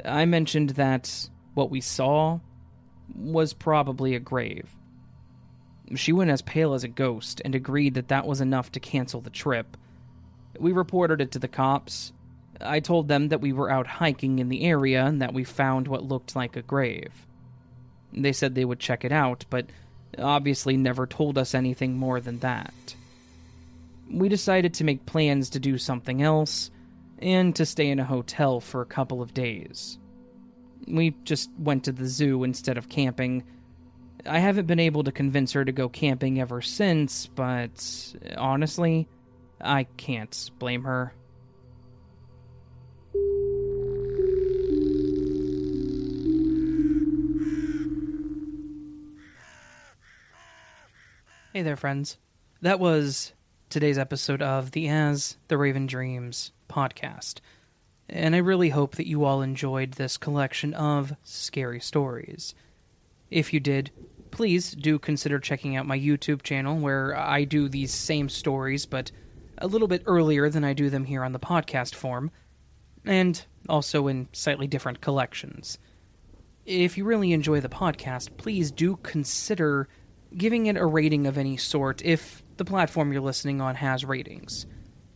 [0.04, 2.40] I mentioned that what we saw
[3.16, 4.76] was probably a grave.
[5.96, 9.22] She went as pale as a ghost and agreed that that was enough to cancel
[9.22, 9.78] the trip.
[10.58, 12.14] We reported it to the cops.
[12.62, 15.88] I told them that we were out hiking in the area and that we found
[15.88, 17.12] what looked like a grave.
[18.12, 19.68] They said they would check it out, but
[20.18, 22.74] obviously never told us anything more than that
[24.10, 26.72] we decided to make plans to do something else
[27.20, 29.98] and to stay in a hotel for a couple of days.
[30.88, 33.44] We just went to the zoo instead of camping.
[34.26, 39.08] I haven't been able to convince her to go camping ever since, but honestly,
[39.62, 41.14] I can't blame her.
[51.54, 52.18] Hey there, friends.
[52.62, 53.34] That was
[53.70, 57.40] today's episode of the As the Raven Dreams podcast.
[58.08, 62.56] And I really hope that you all enjoyed this collection of scary stories.
[63.30, 63.92] If you did,
[64.32, 69.12] please do consider checking out my YouTube channel where I do these same stories, but
[69.60, 72.32] a little bit earlier than I do them here on the podcast form,
[73.06, 75.78] and also in slightly different collections.
[76.66, 79.88] If you really enjoy the podcast, please do consider
[80.36, 84.66] giving it a rating of any sort if the platform you're listening on has ratings.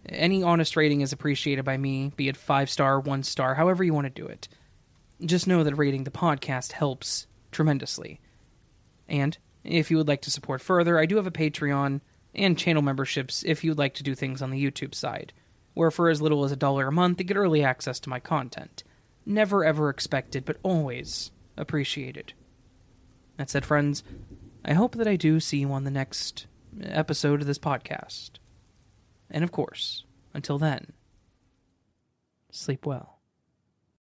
[0.08, 3.94] Any honest rating is appreciated by me, be it five star, one star, however you
[3.94, 4.48] want to do it.
[5.24, 8.20] Just know that rating the podcast helps tremendously.
[9.08, 12.02] And if you would like to support further, I do have a Patreon
[12.36, 15.34] and channel memberships if you'd like to do things on the YouTube side,
[15.74, 18.20] where for as little as a dollar a month you get early access to my
[18.20, 18.84] content.
[19.26, 22.34] Never ever expected, but always appreciated.
[23.38, 24.04] That said, friends,
[24.66, 26.48] I hope that I do see you on the next
[26.82, 28.32] episode of this podcast.
[29.30, 30.94] And of course, until then,
[32.52, 33.13] sleep well.